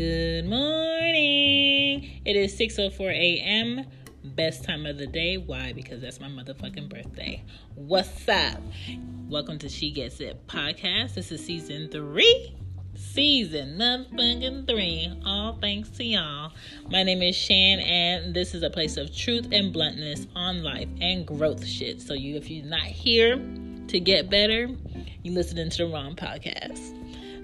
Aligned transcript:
Good 0.00 0.46
morning. 0.46 2.22
It 2.24 2.34
is 2.34 2.58
6:04 2.58 3.12
a.m. 3.12 3.84
Best 4.24 4.64
time 4.64 4.86
of 4.86 4.96
the 4.96 5.06
day. 5.06 5.36
Why? 5.36 5.74
Because 5.74 6.00
that's 6.00 6.18
my 6.18 6.28
motherfucking 6.28 6.88
birthday. 6.88 7.44
What's 7.74 8.26
up? 8.26 8.62
Welcome 9.28 9.58
to 9.58 9.68
She 9.68 9.90
Gets 9.90 10.20
It 10.20 10.46
podcast. 10.46 11.16
This 11.16 11.30
is 11.30 11.44
season 11.44 11.90
3. 11.90 12.56
Season 12.94 13.76
motherfucking 13.76 14.66
3. 14.66 15.20
All 15.26 15.58
thanks 15.60 15.90
to 15.90 16.04
y'all. 16.04 16.52
My 16.88 17.02
name 17.02 17.20
is 17.20 17.36
Shan 17.36 17.80
and 17.80 18.32
this 18.32 18.54
is 18.54 18.62
a 18.62 18.70
place 18.70 18.96
of 18.96 19.14
truth 19.14 19.48
and 19.52 19.70
bluntness 19.70 20.26
on 20.34 20.62
life 20.62 20.88
and 21.02 21.26
growth 21.26 21.66
shit. 21.66 22.00
So 22.00 22.14
you 22.14 22.36
if 22.36 22.48
you're 22.48 22.64
not 22.64 22.84
here 22.84 23.36
to 23.88 24.00
get 24.00 24.30
better, 24.30 24.70
you're 25.22 25.34
listening 25.34 25.68
to 25.68 25.76
the 25.76 25.92
wrong 25.92 26.16
podcast. 26.16 26.99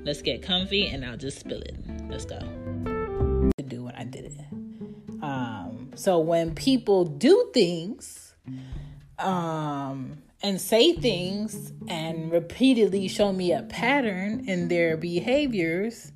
Let's 0.07 0.23
get 0.23 0.41
comfy 0.41 0.87
and 0.87 1.05
I'll 1.05 1.17
just 1.17 1.41
spill 1.41 1.61
it. 1.61 1.77
Let's 2.09 2.25
go. 2.25 2.39
To 2.39 3.63
do 3.67 3.83
when 3.83 3.97
I 3.97 4.05
did 4.05 4.27
it. 4.27 4.41
Um, 5.21 5.91
so 5.97 6.21
when 6.21 6.55
people 6.55 7.05
do 7.05 7.51
things, 7.53 8.37
um, 9.19 10.23
and 10.45 10.61
say 10.61 10.93
things 10.93 11.73
and 11.89 12.31
repeatedly 12.31 13.09
show 13.09 13.33
me 13.33 13.51
a 13.53 13.63
pattern 13.63 14.49
in 14.49 14.69
their 14.69 14.97
behaviors, 14.97 16.13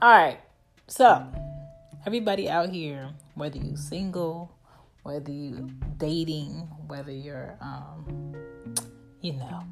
All 0.00 0.10
right. 0.10 0.38
So, 0.86 1.26
everybody 2.06 2.48
out 2.48 2.70
here, 2.70 3.10
whether 3.34 3.58
you 3.58 3.76
single, 3.76 4.56
whether 5.02 5.30
you 5.30 5.70
dating, 5.98 6.68
whether 6.86 7.12
you're 7.12 7.56
um 7.60 8.34
you 9.24 9.32
know, 9.32 9.64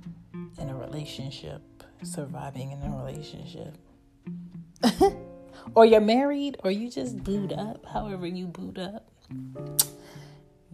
in 0.59 0.71
a 0.71 0.75
relationship, 0.75 1.61
surviving 2.03 2.73
in 2.73 2.83
a 2.83 2.97
relationship. 2.97 3.77
or 5.75 5.85
you're 5.85 6.01
married 6.01 6.57
or 6.65 6.71
you 6.71 6.91
just 6.91 7.23
booed 7.23 7.53
up, 7.53 7.85
however 7.85 8.27
you 8.27 8.47
boot 8.47 8.79
up. 8.79 9.11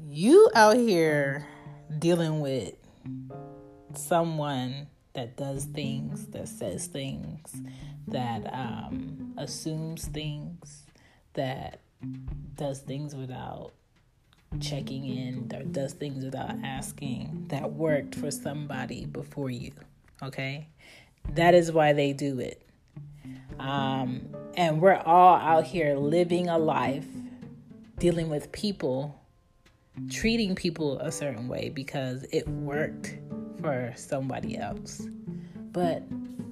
You 0.09 0.49
out 0.55 0.77
here 0.77 1.45
dealing 1.99 2.39
with 2.39 2.75
someone 3.95 4.87
that 5.19 5.37
does 5.37 5.65
things, 5.65 6.27
that 6.27 6.47
says 6.47 6.87
things, 6.87 7.53
that 8.07 8.49
um, 8.55 9.35
assumes 9.37 10.05
things, 10.07 10.87
that 11.35 11.81
does 12.55 12.79
things 12.79 13.17
without 13.17 13.73
checking 14.61 15.05
in, 15.07 15.51
or 15.53 15.65
does 15.65 15.93
things 15.93 16.25
without 16.25 16.55
asking, 16.63 17.47
that 17.49 17.73
worked 17.73 18.15
for 18.15 18.31
somebody 18.31 19.07
before 19.07 19.51
you. 19.51 19.73
Okay? 20.23 20.69
That 21.31 21.53
is 21.53 21.73
why 21.73 21.95
they 21.95 22.13
do 22.13 22.39
it. 22.39 22.63
Um, 23.59 24.21
and 24.57 24.81
we're 24.81 25.03
all 25.05 25.35
out 25.35 25.65
here 25.65 25.97
living 25.97 26.49
a 26.49 26.59
life, 26.59 27.09
dealing 27.99 28.31
with 28.31 28.53
people, 28.53 29.21
treating 30.11 30.55
people 30.55 31.01
a 31.01 31.11
certain 31.11 31.49
way 31.49 31.71
because 31.71 32.25
it 32.31 32.47
worked 32.47 33.17
for 33.61 33.93
somebody 33.97 34.57
else. 34.57 35.07
But 35.73 36.03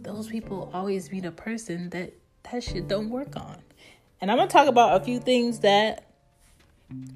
those 0.02 0.28
people 0.28 0.70
always 0.72 1.08
be 1.08 1.20
the 1.20 1.32
person 1.32 1.90
that 1.90 2.12
that 2.50 2.62
shit 2.62 2.88
don't 2.88 3.10
work 3.10 3.36
on. 3.36 3.56
And 4.20 4.30
I'm 4.30 4.38
gonna 4.38 4.48
talk 4.48 4.68
about 4.68 5.00
a 5.00 5.04
few 5.04 5.18
things 5.18 5.60
that 5.60 6.10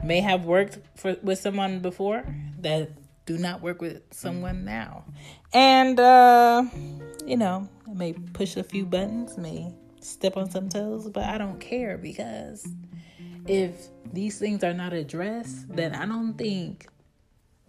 may 0.02 0.20
have 0.20 0.44
worked 0.44 0.78
for 0.96 1.16
with 1.22 1.38
someone 1.38 1.80
before 1.80 2.24
that 2.60 2.90
do 3.26 3.38
not 3.38 3.62
work 3.62 3.80
with 3.80 4.02
someone 4.10 4.64
now. 4.64 5.04
And 5.52 5.98
uh, 6.00 6.64
you 7.26 7.36
know, 7.36 7.68
may 7.92 8.12
push 8.12 8.56
a 8.56 8.64
few 8.64 8.84
buttons, 8.84 9.38
may 9.38 9.72
step 10.00 10.36
on 10.36 10.50
some 10.50 10.68
toes, 10.68 11.08
but 11.08 11.24
I 11.24 11.38
don't 11.38 11.60
care 11.60 11.96
because 11.98 12.66
if 13.46 13.88
these 14.12 14.38
things 14.38 14.64
are 14.64 14.74
not 14.74 14.92
addressed, 14.92 15.74
then 15.74 15.94
I 15.94 16.06
don't 16.06 16.34
think 16.34 16.86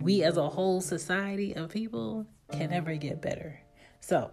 we 0.01 0.23
as 0.23 0.37
a 0.37 0.49
whole 0.49 0.81
society 0.81 1.55
of 1.55 1.69
people 1.69 2.25
can 2.51 2.71
ever 2.73 2.95
get 2.95 3.21
better. 3.21 3.59
So 3.99 4.31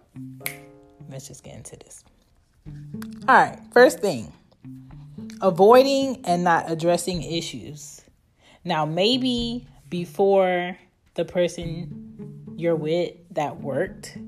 let's 1.10 1.28
just 1.28 1.44
get 1.44 1.54
into 1.54 1.76
this. 1.76 2.04
All 3.28 3.34
right, 3.34 3.58
first 3.72 4.00
thing 4.00 4.32
avoiding 5.40 6.20
and 6.24 6.44
not 6.44 6.70
addressing 6.70 7.22
issues. 7.22 8.00
Now, 8.64 8.84
maybe 8.84 9.66
before 9.88 10.76
the 11.14 11.24
person 11.24 12.54
you're 12.56 12.76
with 12.76 13.14
that 13.32 13.60
worked 13.60 14.18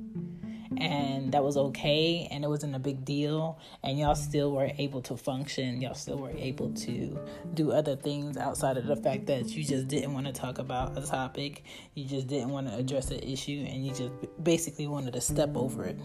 and 0.76 1.32
that 1.32 1.42
was 1.42 1.56
okay 1.56 2.28
and 2.30 2.44
it 2.44 2.48
wasn't 2.48 2.74
a 2.74 2.78
big 2.78 3.04
deal 3.04 3.58
and 3.82 3.98
y'all 3.98 4.14
still 4.14 4.52
were 4.52 4.70
able 4.78 5.02
to 5.02 5.16
function 5.16 5.80
y'all 5.80 5.94
still 5.94 6.18
were 6.18 6.30
able 6.30 6.72
to 6.72 7.18
do 7.54 7.72
other 7.72 7.96
things 7.96 8.36
outside 8.36 8.76
of 8.76 8.86
the 8.86 8.94
fact 8.94 9.26
that 9.26 9.48
you 9.48 9.64
just 9.64 9.88
didn't 9.88 10.14
want 10.14 10.26
to 10.26 10.32
talk 10.32 10.58
about 10.58 10.96
a 10.96 11.04
topic 11.04 11.64
you 11.94 12.04
just 12.04 12.28
didn't 12.28 12.50
want 12.50 12.68
to 12.68 12.74
address 12.74 13.10
an 13.10 13.18
issue 13.18 13.64
and 13.68 13.84
you 13.84 13.92
just 13.92 14.12
basically 14.42 14.86
wanted 14.86 15.12
to 15.12 15.20
step 15.20 15.56
over 15.56 15.84
it. 15.84 15.98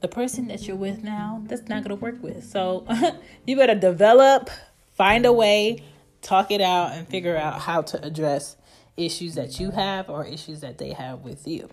The 0.00 0.08
person 0.08 0.48
that 0.48 0.66
you're 0.66 0.76
with 0.76 1.02
now 1.02 1.42
that's 1.46 1.68
not 1.68 1.84
going 1.84 1.96
to 1.96 2.02
work 2.02 2.22
with 2.22 2.44
so 2.44 2.86
you 3.46 3.56
better 3.56 3.74
develop 3.74 4.50
find 4.94 5.24
a 5.24 5.32
way 5.32 5.82
talk 6.20 6.50
it 6.50 6.60
out 6.60 6.92
and 6.92 7.06
figure 7.06 7.36
out 7.36 7.60
how 7.60 7.82
to 7.82 8.04
address 8.04 8.56
issues 8.96 9.36
that 9.36 9.60
you 9.60 9.70
have 9.70 10.10
or 10.10 10.24
issues 10.24 10.60
that 10.60 10.78
they 10.78 10.92
have 10.92 11.20
with 11.20 11.46
you 11.46 11.68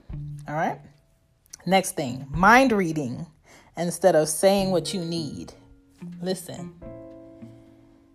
all 0.47 0.55
right 0.55 0.79
Next 1.65 1.93
thing, 1.93 2.27
mind 2.29 2.71
reading 2.71 3.25
instead 3.75 4.15
of 4.15 4.29
saying 4.29 4.71
what 4.71 4.93
you 4.93 5.03
need. 5.03 5.53
Listen. 6.21 6.75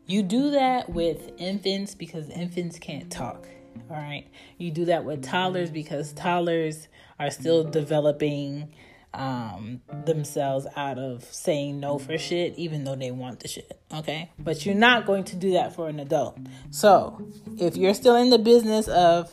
You 0.07 0.23
do 0.23 0.51
that 0.53 0.89
with 0.89 1.33
infants 1.39 1.95
because 1.95 2.29
infants 2.31 2.79
can't 2.79 3.11
talk. 3.11 3.49
All 3.91 3.97
right. 3.97 4.27
You 4.59 4.71
do 4.71 4.85
that 4.87 5.05
with 5.05 5.23
toddlers 5.23 5.71
because 5.71 6.13
toddlers 6.13 6.89
are 7.19 7.31
still 7.31 7.65
developing 7.65 8.73
um, 9.15 9.81
themselves 10.05 10.67
out 10.77 10.99
of 10.99 11.25
saying 11.25 11.81
no 11.81 11.99
for 11.99 12.19
shit, 12.19 12.57
even 12.57 12.85
though 12.85 12.97
they 12.97 13.11
want 13.11 13.41
the 13.41 13.49
shit. 13.49 13.81
Okay. 13.93 14.31
But 14.39 14.65
you're 14.65 14.75
not 14.75 15.07
going 15.07 15.25
to 15.25 15.37
do 15.37 15.53
that 15.53 15.75
for 15.75 15.89
an 15.89 15.99
adult. 15.99 16.39
So 16.71 17.21
if 17.59 17.77
you're 17.77 17.95
still 17.95 18.17
in 18.17 18.31
the 18.31 18.39
business 18.39 18.87
of 18.89 19.33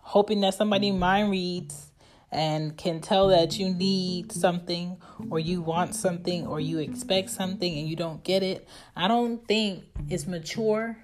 hoping 0.00 0.40
that 0.40 0.54
somebody 0.54 0.90
mind 0.90 1.30
reads, 1.30 1.87
and 2.30 2.76
can 2.76 3.00
tell 3.00 3.28
that 3.28 3.58
you 3.58 3.72
need 3.72 4.32
something 4.32 4.96
or 5.30 5.38
you 5.38 5.62
want 5.62 5.94
something 5.94 6.46
or 6.46 6.60
you 6.60 6.78
expect 6.78 7.30
something 7.30 7.78
and 7.78 7.88
you 7.88 7.96
don't 7.96 8.22
get 8.22 8.42
it, 8.42 8.68
I 8.94 9.08
don't 9.08 9.46
think 9.46 9.84
it's 10.08 10.26
mature 10.26 10.96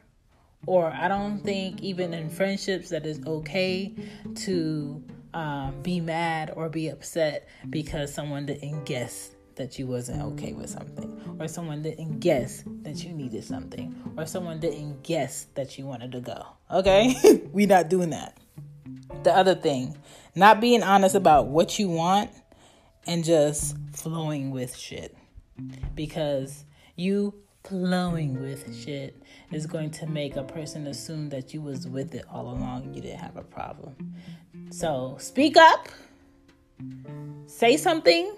or 0.67 0.87
I 0.87 1.09
don't 1.09 1.41
think 1.41 1.83
even 1.83 2.15
in 2.15 2.29
friendships 2.29 2.91
that 2.91 3.07
it's 3.07 3.25
okay 3.27 3.95
to 4.37 5.03
um, 5.35 5.75
be 5.83 6.01
mad 6.01 6.53
or 6.55 6.69
be 6.69 6.89
upset 6.89 7.49
because 7.71 8.13
someone 8.13 8.47
didn't 8.47 8.85
guess 8.85 9.31
that 9.57 9.79
you 9.79 9.87
wasn't 9.87 10.21
okay 10.21 10.53
with 10.53 10.71
something 10.71 11.37
or 11.39 11.49
someone 11.49 11.83
didn't 11.83 12.21
guess 12.21 12.65
that 12.83 13.05
you 13.05 13.13
needed 13.13 13.45
something 13.45 13.95
or 14.17 14.27
someone 14.27 14.61
didn't 14.61 15.03
guess 15.03 15.47
that 15.55 15.79
you 15.79 15.87
wanted 15.87 16.13
to 16.13 16.21
go. 16.21 16.47
Okay? 16.71 17.15
We 17.53 17.67
not 17.67 17.89
doing 17.89 18.11
that. 18.11 18.37
The 19.23 19.35
other 19.35 19.55
thing 19.55 19.97
not 20.35 20.61
being 20.61 20.83
honest 20.83 21.15
about 21.15 21.47
what 21.47 21.79
you 21.79 21.89
want 21.89 22.31
and 23.07 23.25
just 23.25 23.77
flowing 23.93 24.51
with 24.51 24.77
shit. 24.77 25.17
Because 25.95 26.65
you 26.97 27.35
flowing 27.65 28.41
with 28.43 28.77
shit 28.77 29.23
is 29.53 29.67
going 29.67 29.91
to 29.91 30.07
make 30.07 30.37
a 30.37 30.43
person 30.43 30.87
assume 30.87 31.31
that 31.31 31.55
you 31.55 31.63
was 31.63 31.87
with 31.87 32.15
it 32.15 32.25
all 32.31 32.49
along. 32.51 32.93
You 32.95 33.01
didn't 33.01 33.21
have 33.21 33.37
a 33.37 33.43
problem. 33.43 34.15
So 34.71 35.17
speak 35.19 35.57
up. 35.57 35.89
Say 37.47 37.77
something. 37.77 38.35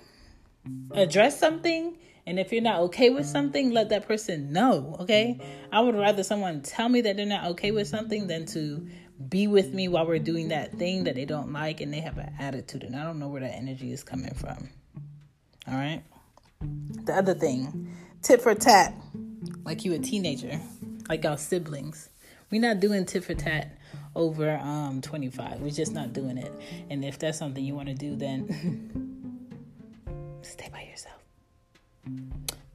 Address 0.92 1.38
something. 1.38 1.96
And 2.26 2.40
if 2.40 2.52
you're 2.52 2.62
not 2.62 2.80
okay 2.80 3.10
with 3.10 3.24
something 3.24 3.70
let 3.70 3.88
that 3.90 4.06
person 4.06 4.52
know 4.52 4.96
okay? 5.00 5.38
I 5.70 5.80
would 5.80 5.94
rather 5.94 6.24
someone 6.24 6.60
tell 6.60 6.88
me 6.88 7.00
that 7.02 7.16
they're 7.16 7.24
not 7.24 7.46
okay 7.52 7.70
with 7.70 7.86
something 7.86 8.26
than 8.26 8.46
to 8.46 8.86
be 9.28 9.46
with 9.46 9.72
me 9.72 9.88
while 9.88 10.06
we're 10.06 10.18
doing 10.18 10.48
that 10.48 10.72
thing 10.72 11.04
that 11.04 11.14
they 11.14 11.24
don't 11.24 11.52
like 11.52 11.80
and 11.80 11.92
they 11.92 12.00
have 12.00 12.18
an 12.18 12.32
attitude 12.38 12.82
and 12.84 12.94
i 12.94 13.02
don't 13.02 13.18
know 13.18 13.28
where 13.28 13.40
that 13.40 13.54
energy 13.54 13.92
is 13.92 14.04
coming 14.04 14.34
from. 14.34 14.68
All 15.68 15.74
right? 15.74 16.02
The 16.60 17.14
other 17.14 17.34
thing 17.34 17.94
tit 18.22 18.40
for 18.40 18.54
tat 18.54 18.94
like 19.64 19.84
you 19.84 19.94
a 19.94 19.98
teenager 19.98 20.60
like 21.08 21.24
our 21.24 21.38
siblings. 21.38 22.08
We're 22.50 22.60
not 22.60 22.80
doing 22.80 23.04
tit 23.06 23.24
for 23.24 23.34
tat 23.34 23.78
over 24.14 24.56
um 24.56 25.00
25 25.02 25.60
we're 25.60 25.70
just 25.70 25.92
not 25.92 26.12
doing 26.12 26.38
it. 26.38 26.52
And 26.90 27.04
if 27.04 27.18
that's 27.18 27.38
something 27.38 27.64
you 27.64 27.74
want 27.74 27.88
to 27.88 27.94
do 27.94 28.16
then 28.16 29.12
Stay 30.42 30.68
by 30.72 30.82
yourself. 30.82 31.20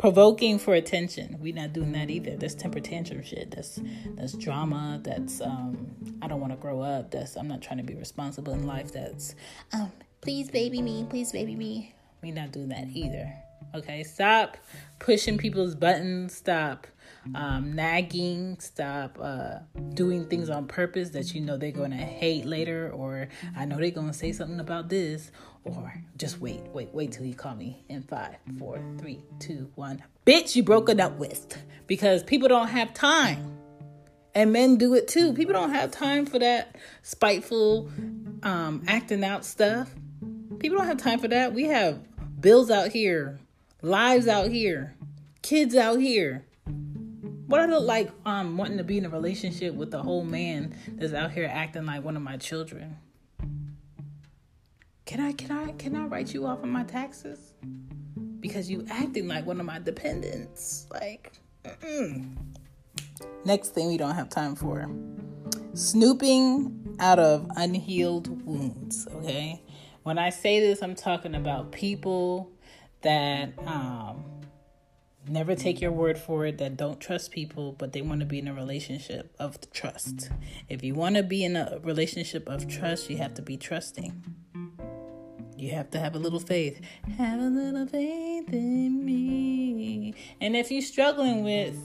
Provoking 0.01 0.57
for 0.57 0.73
attention. 0.73 1.37
We 1.39 1.51
not 1.51 1.73
doing 1.73 1.91
that 1.91 2.09
either. 2.09 2.35
That's 2.35 2.55
temper 2.55 2.79
tantrum 2.79 3.21
shit. 3.21 3.51
That's 3.51 3.79
that's 4.15 4.33
drama. 4.33 4.99
That's 5.03 5.41
um 5.41 6.17
I 6.23 6.27
don't 6.27 6.39
want 6.39 6.53
to 6.53 6.57
grow 6.57 6.81
up. 6.81 7.11
That's 7.11 7.37
I'm 7.37 7.47
not 7.47 7.61
trying 7.61 7.77
to 7.77 7.83
be 7.83 7.93
responsible 7.93 8.51
in 8.51 8.65
life. 8.65 8.91
That's 8.91 9.35
um 9.71 9.91
please 10.21 10.49
baby 10.49 10.81
me, 10.81 11.05
please 11.07 11.31
baby 11.31 11.55
me. 11.55 11.93
We 12.23 12.31
not 12.31 12.51
doing 12.51 12.69
that 12.69 12.87
either. 12.95 13.31
Okay, 13.75 14.03
stop 14.03 14.57
pushing 14.97 15.37
people's 15.37 15.75
buttons. 15.75 16.33
Stop 16.33 16.87
um, 17.35 17.73
nagging. 17.73 18.57
Stop 18.59 19.17
uh, 19.21 19.59
doing 19.93 20.25
things 20.27 20.49
on 20.49 20.67
purpose 20.67 21.09
that 21.11 21.33
you 21.33 21.41
know 21.41 21.57
they're 21.57 21.71
going 21.71 21.91
to 21.91 21.97
hate 21.97 22.45
later, 22.45 22.91
or 22.91 23.27
I 23.55 23.65
know 23.65 23.77
they're 23.77 23.91
going 23.91 24.07
to 24.07 24.13
say 24.13 24.31
something 24.31 24.59
about 24.59 24.89
this, 24.89 25.31
or 25.63 25.93
just 26.17 26.39
wait, 26.39 26.61
wait, 26.73 26.89
wait 26.93 27.11
till 27.11 27.25
you 27.25 27.35
call 27.35 27.55
me 27.55 27.83
in 27.89 28.03
five, 28.03 28.35
four, 28.57 28.81
three, 28.97 29.23
two, 29.39 29.69
one. 29.75 30.03
Bitch, 30.25 30.55
you 30.55 30.63
broken 30.63 30.99
up 30.99 31.17
with 31.17 31.57
because 31.87 32.23
people 32.23 32.47
don't 32.47 32.69
have 32.69 32.93
time. 32.93 33.57
And 34.33 34.53
men 34.53 34.77
do 34.77 34.93
it 34.93 35.09
too. 35.09 35.33
People 35.33 35.53
don't 35.53 35.73
have 35.73 35.91
time 35.91 36.25
for 36.25 36.39
that 36.39 36.77
spiteful 37.03 37.91
um, 38.43 38.81
acting 38.87 39.25
out 39.25 39.43
stuff. 39.43 39.93
People 40.59 40.77
don't 40.77 40.87
have 40.87 40.97
time 40.97 41.19
for 41.19 41.27
that. 41.27 41.53
We 41.53 41.65
have 41.65 41.99
bills 42.39 42.71
out 42.71 42.91
here, 42.91 43.39
lives 43.81 44.27
out 44.27 44.49
here, 44.49 44.95
kids 45.41 45.75
out 45.75 45.99
here. 45.99 46.45
What 47.51 47.59
I 47.59 47.65
look 47.65 47.83
like 47.83 48.09
um 48.25 48.55
wanting 48.55 48.77
to 48.77 48.83
be 48.85 48.97
in 48.97 49.03
a 49.03 49.09
relationship 49.09 49.73
with 49.73 49.93
a 49.93 50.01
whole 50.01 50.23
man 50.23 50.73
that's 50.87 51.11
out 51.11 51.31
here 51.31 51.49
acting 51.51 51.85
like 51.85 52.01
one 52.01 52.15
of 52.15 52.23
my 52.23 52.37
children. 52.37 52.95
Can 55.05 55.19
I 55.19 55.33
can 55.33 55.51
I 55.51 55.73
can 55.73 55.97
I 55.97 56.05
write 56.05 56.33
you 56.33 56.47
off 56.47 56.63
on 56.63 56.69
my 56.69 56.85
taxes? 56.85 57.53
Because 58.39 58.71
you 58.71 58.85
acting 58.89 59.27
like 59.27 59.45
one 59.45 59.59
of 59.59 59.65
my 59.65 59.79
dependents. 59.79 60.87
Like 60.91 61.33
mm-mm. 61.65 62.37
next 63.43 63.73
thing 63.73 63.89
we 63.89 63.97
don't 63.97 64.15
have 64.15 64.29
time 64.29 64.55
for. 64.55 64.89
Snooping 65.73 66.95
out 67.01 67.19
of 67.19 67.51
unhealed 67.57 68.45
wounds, 68.45 69.09
okay? 69.15 69.61
When 70.03 70.17
I 70.17 70.29
say 70.29 70.61
this, 70.61 70.81
I'm 70.81 70.95
talking 70.95 71.35
about 71.35 71.73
people 71.73 72.49
that 73.01 73.51
um 73.67 74.23
never 75.27 75.55
take 75.55 75.79
your 75.81 75.91
mm-hmm. 75.91 75.99
word 76.01 76.17
for 76.17 76.45
it 76.45 76.57
that 76.57 76.77
don't 76.77 76.99
trust 76.99 77.31
people 77.31 77.73
but 77.73 77.93
they 77.93 78.01
want 78.01 78.19
to 78.19 78.25
be 78.25 78.39
in 78.39 78.47
a 78.47 78.53
relationship 78.53 79.35
of 79.39 79.59
trust 79.71 80.15
mm-hmm. 80.15 80.35
if 80.69 80.83
you 80.83 80.93
want 80.95 81.15
to 81.15 81.23
be 81.23 81.43
in 81.43 81.55
a 81.55 81.79
relationship 81.83 82.47
of 82.47 82.67
trust 82.67 83.09
you 83.09 83.17
have 83.17 83.33
to 83.33 83.41
be 83.41 83.57
trusting 83.57 84.23
you 85.61 85.69
have 85.73 85.91
to 85.91 85.99
have 85.99 86.15
a 86.15 86.19
little 86.19 86.39
faith. 86.39 86.81
Have 87.19 87.39
a 87.39 87.43
little 87.43 87.85
faith 87.85 88.51
in 88.51 89.05
me. 89.05 90.15
And 90.41 90.55
if 90.55 90.71
you're 90.71 90.81
struggling 90.81 91.43
with 91.43 91.77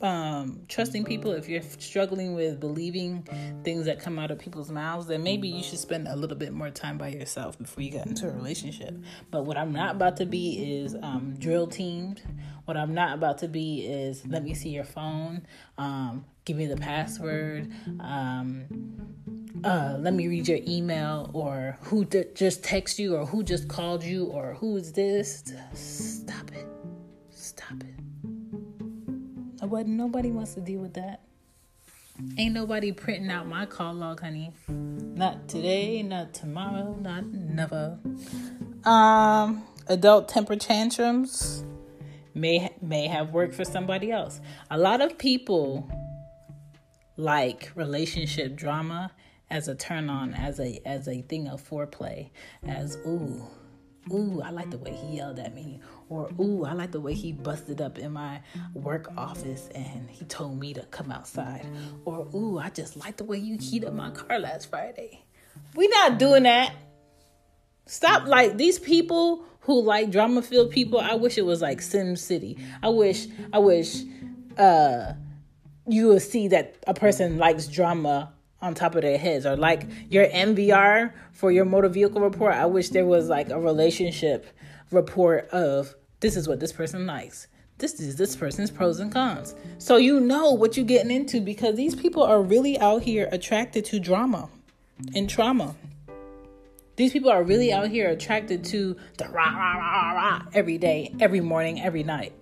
um, 0.00 0.60
trusting 0.68 1.04
people, 1.04 1.32
if 1.32 1.48
you're 1.48 1.62
struggling 1.62 2.34
with 2.34 2.60
believing 2.60 3.26
things 3.64 3.86
that 3.86 3.98
come 4.00 4.18
out 4.18 4.30
of 4.30 4.38
people's 4.38 4.70
mouths, 4.70 5.06
then 5.06 5.22
maybe 5.22 5.48
you 5.48 5.62
should 5.62 5.78
spend 5.78 6.06
a 6.06 6.14
little 6.14 6.36
bit 6.36 6.52
more 6.52 6.70
time 6.70 6.98
by 6.98 7.08
yourself 7.08 7.58
before 7.58 7.82
you 7.82 7.90
get 7.90 8.06
into 8.06 8.28
a 8.28 8.32
relationship. 8.32 8.96
But 9.30 9.44
what 9.44 9.56
I'm 9.56 9.72
not 9.72 9.96
about 9.96 10.16
to 10.18 10.26
be 10.26 10.80
is 10.82 10.94
um, 11.02 11.34
drill 11.38 11.66
teamed. 11.66 12.22
What 12.64 12.76
I'm 12.76 12.94
not 12.94 13.14
about 13.14 13.38
to 13.38 13.48
be 13.48 13.86
is 13.86 14.24
let 14.26 14.44
me 14.44 14.54
see 14.54 14.68
your 14.68 14.84
phone, 14.84 15.46
um, 15.78 16.24
give 16.44 16.56
me 16.56 16.66
the 16.66 16.76
password, 16.76 17.72
um, 17.98 18.66
uh, 19.64 19.96
let 19.98 20.14
me 20.14 20.28
read 20.28 20.46
your 20.46 20.60
email 20.66 21.30
or 21.32 21.76
who 21.82 22.04
d- 22.04 22.24
just 22.34 22.62
text 22.62 22.98
you 22.98 23.16
or 23.16 23.26
who 23.26 23.42
just 23.42 23.68
called 23.68 24.04
you 24.04 24.26
or 24.26 24.54
who's 24.54 24.92
this. 24.92 25.42
Stop 25.72 26.52
it. 26.52 26.68
Stop 27.30 27.82
it. 27.82 27.97
Nobody, 29.68 29.90
nobody 29.90 30.30
wants 30.30 30.54
to 30.54 30.62
deal 30.62 30.80
with 30.80 30.94
that. 30.94 31.20
Ain't 32.38 32.54
nobody 32.54 32.90
printing 32.90 33.30
out 33.30 33.46
my 33.46 33.66
call 33.66 33.92
log, 33.92 34.20
honey. 34.20 34.50
Not 34.66 35.46
today, 35.46 36.02
not 36.02 36.32
tomorrow, 36.32 36.96
not 36.98 37.26
never. 37.26 37.98
Um, 38.84 39.62
adult 39.86 40.30
temper 40.30 40.56
tantrums 40.56 41.64
may 42.32 42.74
may 42.80 43.08
have 43.08 43.34
worked 43.34 43.54
for 43.54 43.66
somebody 43.66 44.10
else. 44.10 44.40
A 44.70 44.78
lot 44.78 45.02
of 45.02 45.18
people 45.18 45.86
like 47.18 47.70
relationship 47.74 48.56
drama 48.56 49.10
as 49.50 49.68
a 49.68 49.74
turn 49.74 50.08
on, 50.08 50.32
as 50.32 50.58
a 50.58 50.80
as 50.86 51.08
a 51.08 51.20
thing 51.20 51.46
of 51.46 51.62
foreplay, 51.62 52.30
as 52.66 52.96
ooh, 53.06 53.42
ooh, 54.10 54.40
I 54.42 54.48
like 54.48 54.70
the 54.70 54.78
way 54.78 54.94
he 54.94 55.16
yelled 55.18 55.38
at 55.38 55.54
me, 55.54 55.80
or 56.08 56.30
ooh, 56.40 56.64
I 56.64 56.72
like 56.72 56.92
the 56.92 57.00
way 57.00 57.14
he 57.14 57.32
busted 57.32 57.80
up 57.80 57.98
in 57.98 58.12
my 58.12 58.40
work 58.74 59.10
office 59.16 59.68
and 59.74 60.08
he 60.10 60.24
told 60.24 60.58
me 60.58 60.74
to 60.74 60.82
come 60.86 61.10
outside, 61.10 61.66
or 62.04 62.26
ooh, 62.34 62.58
I 62.58 62.70
just 62.70 62.96
like 62.96 63.16
the 63.16 63.24
way 63.24 63.38
you 63.38 63.58
heated 63.58 63.92
my 63.92 64.10
car 64.10 64.38
last 64.38 64.70
Friday. 64.70 65.22
We 65.74 65.88
not 65.88 66.18
doing 66.18 66.44
that. 66.44 66.74
Stop 67.86 68.26
like 68.26 68.56
these 68.56 68.78
people 68.78 69.44
who 69.60 69.82
like 69.82 70.10
drama 70.10 70.42
filled 70.42 70.70
people. 70.70 70.98
I 70.98 71.14
wish 71.14 71.36
it 71.36 71.44
was 71.44 71.60
like 71.60 71.82
Sim 71.82 72.16
City. 72.16 72.58
I 72.82 72.88
wish 72.88 73.26
I 73.52 73.58
wish 73.58 74.02
uh 74.56 75.12
you 75.86 76.06
will 76.06 76.20
see 76.20 76.48
that 76.48 76.76
a 76.86 76.94
person 76.94 77.38
likes 77.38 77.66
drama 77.66 78.32
on 78.60 78.74
top 78.74 78.94
of 78.94 79.02
their 79.02 79.18
heads 79.18 79.46
or 79.46 79.56
like 79.56 79.86
your 80.10 80.26
MVR 80.26 81.12
for 81.32 81.50
your 81.50 81.64
motor 81.64 81.88
vehicle 81.88 82.20
report. 82.20 82.54
I 82.54 82.66
wish 82.66 82.90
there 82.90 83.06
was 83.06 83.28
like 83.28 83.50
a 83.50 83.58
relationship 83.58 84.46
report 84.90 85.48
of 85.50 85.94
this 86.20 86.36
is 86.36 86.48
what 86.48 86.60
this 86.60 86.72
person 86.72 87.06
likes. 87.06 87.46
This 87.78 88.00
is 88.00 88.16
this 88.16 88.34
person's 88.34 88.70
pros 88.70 88.98
and 88.98 89.12
cons. 89.12 89.54
So 89.78 89.96
you 89.96 90.18
know 90.18 90.52
what 90.52 90.76
you're 90.76 90.84
getting 90.84 91.12
into 91.12 91.40
because 91.40 91.76
these 91.76 91.94
people 91.94 92.24
are 92.24 92.42
really 92.42 92.78
out 92.80 93.02
here 93.02 93.28
attracted 93.30 93.84
to 93.86 94.00
drama 94.00 94.48
and 95.14 95.30
trauma. 95.30 95.76
These 96.96 97.12
people 97.12 97.30
are 97.30 97.44
really 97.44 97.72
out 97.72 97.88
here 97.88 98.08
attracted 98.08 98.64
to 98.64 98.96
the 99.18 99.28
rah 99.28 99.56
rah 99.56 99.76
rah 99.76 100.12
rah 100.12 100.42
every 100.52 100.78
day, 100.78 101.14
every 101.20 101.40
morning, 101.40 101.80
every 101.80 102.02
night 102.02 102.32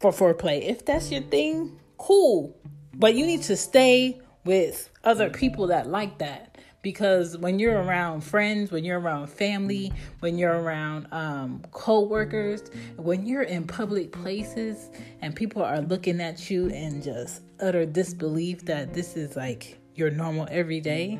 for 0.00 0.10
foreplay. 0.10 0.68
If 0.68 0.84
that's 0.84 1.12
your 1.12 1.22
thing, 1.22 1.78
cool. 1.96 2.56
But 2.92 3.14
you 3.14 3.24
need 3.26 3.42
to 3.42 3.56
stay 3.56 4.20
with 4.44 4.90
other 5.04 5.30
people 5.30 5.68
that 5.68 5.86
like 5.86 6.18
that 6.18 6.49
because 6.82 7.36
when 7.36 7.58
you're 7.58 7.82
around 7.82 8.22
friends 8.22 8.70
when 8.70 8.84
you're 8.84 9.00
around 9.00 9.26
family 9.26 9.92
when 10.20 10.38
you're 10.38 10.60
around 10.62 11.06
um, 11.12 11.62
co-workers 11.72 12.70
when 12.96 13.26
you're 13.26 13.42
in 13.42 13.66
public 13.66 14.12
places 14.12 14.90
and 15.20 15.36
people 15.36 15.62
are 15.62 15.80
looking 15.82 16.20
at 16.20 16.50
you 16.50 16.70
and 16.70 17.02
just 17.02 17.42
utter 17.60 17.84
disbelief 17.84 18.64
that 18.64 18.94
this 18.94 19.16
is 19.16 19.36
like 19.36 19.78
your 19.94 20.10
normal 20.10 20.48
everyday 20.50 21.18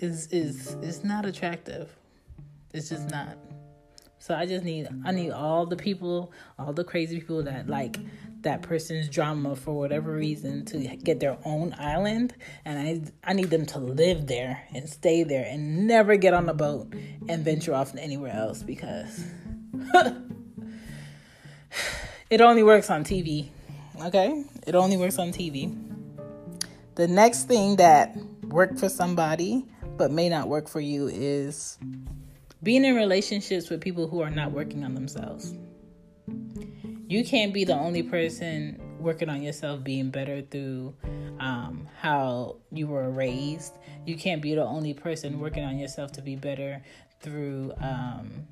is 0.00 0.26
is 0.28 0.76
is 0.82 1.04
not 1.04 1.26
attractive. 1.26 1.94
It's 2.72 2.88
just 2.88 3.10
not. 3.10 3.36
So 4.18 4.34
i 4.34 4.44
just 4.44 4.64
need 4.64 4.86
i 5.06 5.12
need 5.12 5.30
all 5.30 5.64
the 5.64 5.76
people 5.76 6.30
all 6.58 6.74
the 6.74 6.84
crazy 6.84 7.20
people 7.20 7.42
that 7.44 7.68
like 7.68 7.96
that 8.42 8.62
person's 8.62 9.08
drama 9.08 9.54
for 9.54 9.72
whatever 9.76 10.12
reason 10.12 10.64
to 10.64 10.78
get 10.96 11.20
their 11.20 11.36
own 11.44 11.74
island 11.78 12.34
and 12.64 12.78
I 12.78 13.02
I 13.30 13.32
need 13.34 13.50
them 13.50 13.66
to 13.66 13.78
live 13.78 14.26
there 14.26 14.66
and 14.74 14.88
stay 14.88 15.22
there 15.24 15.44
and 15.44 15.86
never 15.86 16.16
get 16.16 16.34
on 16.34 16.48
a 16.48 16.54
boat 16.54 16.94
and 17.28 17.44
venture 17.44 17.74
off 17.74 17.94
anywhere 17.96 18.34
else 18.34 18.62
because 18.62 19.24
it 22.30 22.40
only 22.40 22.62
works 22.62 22.90
on 22.90 23.04
TV. 23.04 23.48
Okay? 24.04 24.44
It 24.66 24.74
only 24.74 24.96
works 24.96 25.18
on 25.18 25.28
TV. 25.32 25.76
The 26.94 27.08
next 27.08 27.44
thing 27.44 27.76
that 27.76 28.16
worked 28.44 28.78
for 28.78 28.88
somebody 28.88 29.66
but 29.96 30.10
may 30.10 30.28
not 30.28 30.48
work 30.48 30.68
for 30.68 30.80
you 30.80 31.08
is 31.08 31.78
being 32.62 32.84
in 32.84 32.94
relationships 32.94 33.68
with 33.68 33.80
people 33.80 34.08
who 34.08 34.20
are 34.20 34.30
not 34.30 34.52
working 34.52 34.84
on 34.84 34.94
themselves. 34.94 35.54
You 37.10 37.24
can't 37.24 37.52
be 37.52 37.64
the 37.64 37.74
only 37.74 38.04
person 38.04 38.80
working 39.00 39.28
on 39.28 39.42
yourself 39.42 39.82
being 39.82 40.10
better 40.10 40.42
through 40.42 40.94
um, 41.40 41.88
how 41.98 42.58
you 42.70 42.86
were 42.86 43.10
raised. 43.10 43.78
You 44.06 44.14
can't 44.14 44.40
be 44.40 44.54
the 44.54 44.62
only 44.62 44.94
person 44.94 45.40
working 45.40 45.64
on 45.64 45.76
yourself 45.76 46.12
to 46.12 46.22
be 46.22 46.36
better 46.36 46.84
through, 47.20 47.72
um, 47.80 48.46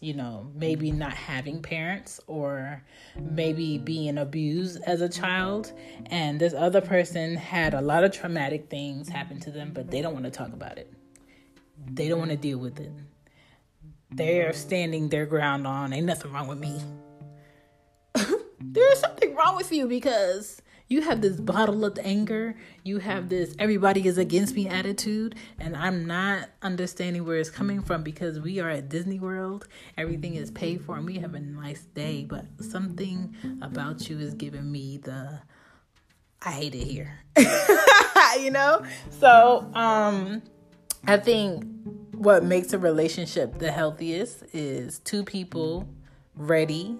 you 0.00 0.14
know, 0.14 0.50
maybe 0.54 0.90
not 0.90 1.12
having 1.12 1.60
parents 1.60 2.20
or 2.26 2.82
maybe 3.20 3.76
being 3.76 4.16
abused 4.16 4.80
as 4.86 5.02
a 5.02 5.08
child. 5.08 5.70
And 6.06 6.40
this 6.40 6.54
other 6.54 6.80
person 6.80 7.36
had 7.36 7.74
a 7.74 7.82
lot 7.82 8.02
of 8.02 8.12
traumatic 8.12 8.70
things 8.70 9.10
happen 9.10 9.38
to 9.40 9.50
them, 9.50 9.72
but 9.74 9.90
they 9.90 10.00
don't 10.00 10.14
want 10.14 10.24
to 10.24 10.30
talk 10.30 10.54
about 10.54 10.78
it. 10.78 10.90
They 11.86 12.08
don't 12.08 12.18
want 12.18 12.30
to 12.30 12.38
deal 12.38 12.56
with 12.56 12.80
it. 12.80 12.92
They're 14.10 14.54
standing 14.54 15.10
their 15.10 15.26
ground 15.26 15.66
on, 15.66 15.92
ain't 15.92 16.06
nothing 16.06 16.32
wrong 16.32 16.48
with 16.48 16.58
me. 16.58 16.80
There's 18.72 19.00
something 19.00 19.34
wrong 19.34 19.56
with 19.56 19.72
you 19.72 19.88
because 19.88 20.62
you 20.86 21.02
have 21.02 21.20
this 21.20 21.40
bottle 21.40 21.84
of 21.84 21.98
anger. 22.02 22.56
You 22.84 22.98
have 22.98 23.28
this 23.28 23.54
everybody 23.58 24.06
is 24.06 24.16
against 24.16 24.54
me 24.54 24.68
attitude. 24.68 25.34
And 25.58 25.76
I'm 25.76 26.06
not 26.06 26.50
understanding 26.62 27.24
where 27.24 27.38
it's 27.38 27.50
coming 27.50 27.82
from 27.82 28.02
because 28.02 28.38
we 28.38 28.60
are 28.60 28.70
at 28.70 28.88
Disney 28.88 29.18
World. 29.18 29.66
Everything 29.96 30.34
is 30.34 30.50
paid 30.50 30.84
for 30.84 30.96
and 30.96 31.06
we 31.06 31.18
have 31.18 31.34
a 31.34 31.40
nice 31.40 31.82
day. 31.82 32.24
But 32.28 32.46
something 32.60 33.34
about 33.60 34.08
you 34.08 34.18
is 34.18 34.34
giving 34.34 34.70
me 34.70 34.98
the 34.98 35.40
I 36.42 36.52
hate 36.52 36.74
it 36.74 36.84
here. 36.84 37.18
you 38.40 38.50
know? 38.50 38.84
So, 39.10 39.70
um, 39.74 40.42
I 41.06 41.16
think 41.16 41.64
what 42.12 42.44
makes 42.44 42.72
a 42.72 42.78
relationship 42.78 43.58
the 43.58 43.72
healthiest 43.72 44.44
is 44.52 44.98
two 45.00 45.24
people 45.24 45.88
ready 46.34 46.98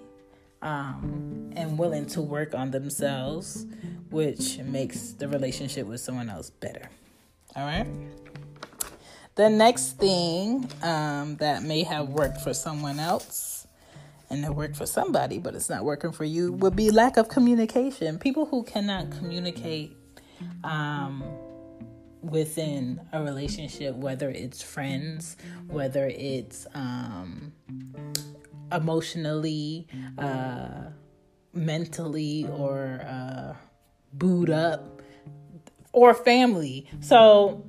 um, 0.61 1.51
and 1.55 1.77
willing 1.77 2.05
to 2.07 2.21
work 2.21 2.53
on 2.53 2.71
themselves, 2.71 3.65
which 4.09 4.59
makes 4.59 5.11
the 5.13 5.27
relationship 5.27 5.87
with 5.87 6.01
someone 6.01 6.29
else 6.29 6.49
better. 6.49 6.89
All 7.55 7.65
right. 7.65 7.87
The 9.35 9.49
next 9.49 9.97
thing 9.97 10.69
um, 10.83 11.37
that 11.37 11.63
may 11.63 11.83
have 11.83 12.09
worked 12.09 12.41
for 12.41 12.53
someone 12.53 12.99
else 12.99 13.65
and 14.29 14.45
it 14.45 14.55
worked 14.55 14.77
for 14.77 14.85
somebody, 14.85 15.39
but 15.39 15.55
it's 15.55 15.69
not 15.69 15.83
working 15.83 16.11
for 16.11 16.23
you, 16.23 16.53
would 16.53 16.75
be 16.75 16.89
lack 16.89 17.17
of 17.17 17.27
communication. 17.27 18.17
People 18.17 18.45
who 18.45 18.63
cannot 18.63 19.11
communicate 19.11 19.95
um, 20.63 21.23
within 22.21 23.01
a 23.11 23.21
relationship, 23.21 23.95
whether 23.95 24.29
it's 24.29 24.61
friends, 24.61 25.35
whether 25.67 26.07
it's 26.07 26.65
um, 26.73 27.51
emotionally, 28.71 29.87
uh, 30.17 30.89
mentally, 31.53 32.47
or 32.47 33.01
uh, 33.07 33.53
booed 34.13 34.49
up, 34.49 35.01
or 35.93 36.13
family. 36.13 36.87
So 36.99 37.63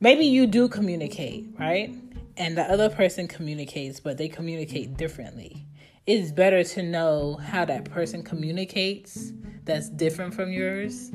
maybe 0.00 0.24
you 0.24 0.46
do 0.46 0.68
communicate, 0.68 1.48
right? 1.58 1.94
And 2.36 2.56
the 2.56 2.62
other 2.62 2.88
person 2.88 3.28
communicates, 3.28 4.00
but 4.00 4.18
they 4.18 4.28
communicate 4.28 4.96
differently. 4.96 5.66
It's 6.06 6.32
better 6.32 6.64
to 6.64 6.82
know 6.82 7.36
how 7.36 7.64
that 7.66 7.84
person 7.84 8.22
communicates 8.22 9.32
that's 9.64 9.88
different 9.88 10.34
from 10.34 10.50
yours 10.50 11.12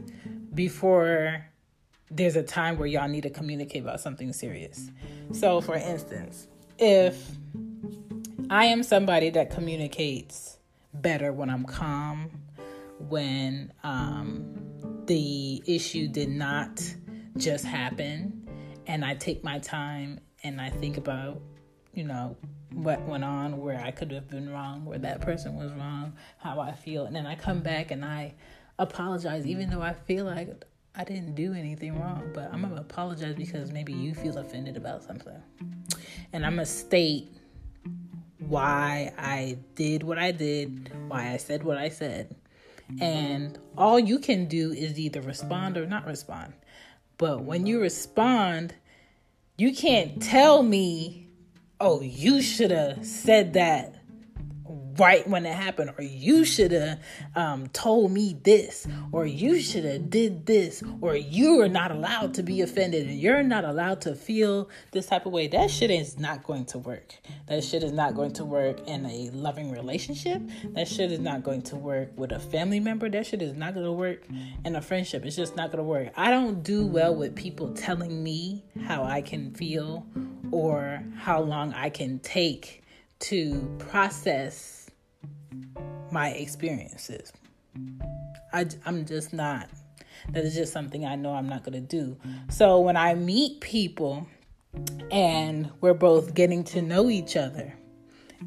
before 0.54 1.46
there's 2.10 2.36
a 2.36 2.44
time 2.44 2.78
where 2.78 2.88
y'all 2.88 3.08
need 3.08 3.24
to 3.24 3.30
communicate 3.30 3.84
about 3.84 4.00
something 4.00 4.32
serious. 4.32 4.90
So, 5.34 5.60
for 5.60 5.76
instance, 5.76 6.48
if 6.80 7.32
I 8.50 8.66
am 8.66 8.82
somebody 8.82 9.30
that 9.32 9.52
communicates 9.52 10.58
better 10.94 11.34
when 11.34 11.50
I'm 11.50 11.66
calm, 11.66 12.32
when 12.98 13.74
um, 13.84 14.56
the 15.06 15.62
issue 15.66 16.08
did 16.08 16.30
not 16.30 16.82
just 17.36 17.66
happen, 17.66 18.48
and 18.88 19.04
I 19.04 19.16
take 19.16 19.44
my 19.44 19.60
time 19.60 20.22
and 20.44 20.62
I 20.62 20.70
think 20.70 20.96
about, 20.96 21.42
you 21.94 22.06
know, 22.06 22.38
what 22.72 23.02
went 23.02 23.26
on, 23.26 23.58
where 23.58 23.82
I 23.82 23.92
could 23.92 24.12
have 24.12 24.30
been 24.30 24.50
wrong, 24.50 24.86
where 24.86 25.00
that 25.00 25.20
person 25.20 25.56
was 25.58 25.74
wrong, 25.74 26.14
how 26.38 26.62
I 26.62 26.72
feel, 26.72 27.06
and 27.06 27.14
then 27.14 27.26
I 27.26 27.36
come 27.36 27.60
back 27.60 27.92
and 27.92 28.06
I 28.06 28.34
apologize, 28.80 29.46
even 29.46 29.70
though 29.70 29.82
I 29.82 29.94
feel 29.94 30.24
like 30.24 30.64
I 30.96 31.04
didn't 31.04 31.36
do 31.36 31.54
anything 31.54 32.00
wrong, 32.00 32.32
but 32.34 32.50
I'm 32.54 32.62
gonna 32.62 32.80
apologize 32.80 33.36
because 33.36 33.74
maybe 33.74 33.92
you 33.92 34.16
feel 34.16 34.38
offended 34.38 34.78
about 34.78 35.04
something. 35.04 35.42
And 36.32 36.46
I'm 36.46 36.54
gonna 36.54 36.66
state 36.66 37.37
why 38.48 39.14
I 39.18 39.58
did 39.76 40.04
what 40.04 40.18
I 40.18 40.32
did, 40.32 40.92
why 41.08 41.32
I 41.32 41.38
said 41.38 41.64
what 41.64 41.78
I 41.78 41.90
said. 41.90 42.36
And 43.02 43.60
all 43.78 44.00
you 44.00 44.20
can 44.20 44.46
do 44.48 44.72
is 44.72 44.98
either 44.98 45.22
respond 45.22 45.78
or 45.78 45.86
not 45.86 46.06
respond. 46.06 46.54
But 47.18 47.44
when 47.44 47.66
you 47.66 47.82
respond, 47.82 48.76
you 49.58 49.74
can't 49.74 50.22
tell 50.22 50.64
me, 50.64 51.28
oh, 51.80 52.02
you 52.02 52.42
should 52.42 52.72
have 52.72 53.06
said 53.06 53.54
that 53.54 53.97
right 54.98 55.28
when 55.28 55.46
it 55.46 55.54
happened 55.54 55.94
or 55.98 56.04
you 56.04 56.46
should 56.46 56.72
have 56.72 57.00
um, 57.36 57.68
told 57.68 58.12
me 58.12 58.38
this 58.44 58.88
or 59.12 59.26
you 59.26 59.60
should 59.62 59.86
have 59.86 60.10
did 60.10 60.46
this 60.46 60.84
or 61.02 61.16
you 61.16 61.62
are 61.62 61.68
not 61.68 61.92
allowed 61.92 62.34
to 62.36 62.44
be 62.44 62.62
offended 62.62 63.08
and 63.08 63.20
you're 63.20 63.44
not 63.44 63.66
allowed 63.66 64.02
to 64.02 64.16
feel 64.16 64.70
this 64.92 65.08
type 65.08 65.26
of 65.26 65.32
way. 65.32 65.48
That 65.48 65.72
shit 65.72 65.92
is 65.92 66.18
not 66.18 66.44
going 66.44 66.66
to 66.66 66.78
work. 66.78 67.16
That 67.48 67.64
shit 67.64 67.84
is 67.84 67.92
not 67.92 68.16
going 68.16 68.34
to 68.34 68.46
work 68.46 68.88
in 68.88 69.06
a 69.06 69.30
loving 69.32 69.72
relationship. 69.72 70.42
That 70.74 70.88
shit 70.88 71.12
is 71.12 71.20
not 71.20 71.44
going 71.44 71.62
to 71.64 71.76
work 71.76 72.12
with 72.18 72.32
a 72.32 72.40
family 72.40 72.80
member. 72.80 73.10
That 73.10 73.26
shit 73.26 73.42
is 73.42 73.54
not 73.54 73.74
going 73.74 73.86
to 73.86 73.92
work 73.92 74.24
in 74.66 74.76
a 74.76 74.82
friendship. 74.82 75.26
It's 75.26 75.36
just 75.36 75.56
not 75.56 75.72
going 75.72 75.84
to 75.84 75.84
work. 75.84 76.10
I 76.16 76.32
don't 76.32 76.64
do 76.64 76.86
well 76.86 77.16
with 77.16 77.36
people 77.36 77.74
telling 77.74 78.24
me 78.24 78.64
how 78.86 79.04
i 79.04 79.22
can 79.22 79.52
feel 79.54 80.06
or 80.52 81.04
how 81.16 81.42
long 81.42 81.74
i 81.74 81.90
can 81.90 82.20
take 82.20 82.84
to 83.20 83.76
process 83.80 84.77
my 86.12 86.30
experiences. 86.30 87.32
I, 88.54 88.66
I'm 88.86 89.06
just 89.06 89.34
not. 89.34 89.70
That 90.30 90.44
is 90.44 90.56
just 90.56 90.74
something 90.74 91.06
I 91.06 91.16
know 91.16 91.34
I'm 91.34 91.48
not 91.48 91.64
going 91.64 91.74
to 91.74 91.80
do. 91.80 92.18
So 92.50 92.80
when 92.80 92.98
I 92.98 93.14
meet 93.14 93.62
people 93.62 94.28
and 95.12 95.70
we're 95.82 95.94
both 95.94 96.34
getting 96.34 96.64
to 96.66 96.82
know 96.82 97.10
each 97.10 97.38
other, 97.38 97.74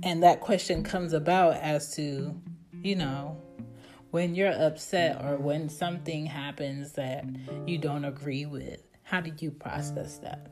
and 0.02 0.22
that 0.22 0.40
question 0.40 0.82
comes 0.82 1.12
about 1.12 1.54
as 1.54 1.94
to, 1.96 2.34
you 2.82 2.96
know, 2.96 3.40
when 4.10 4.34
you're 4.34 4.52
upset 4.52 5.24
or 5.24 5.36
when 5.36 5.68
something 5.68 6.26
happens 6.26 6.92
that 6.92 7.24
you 7.66 7.78
don't 7.78 8.04
agree 8.04 8.46
with, 8.46 8.82
how 9.02 9.20
do 9.20 9.32
you 9.38 9.50
process 9.50 10.18
that? 10.18 10.48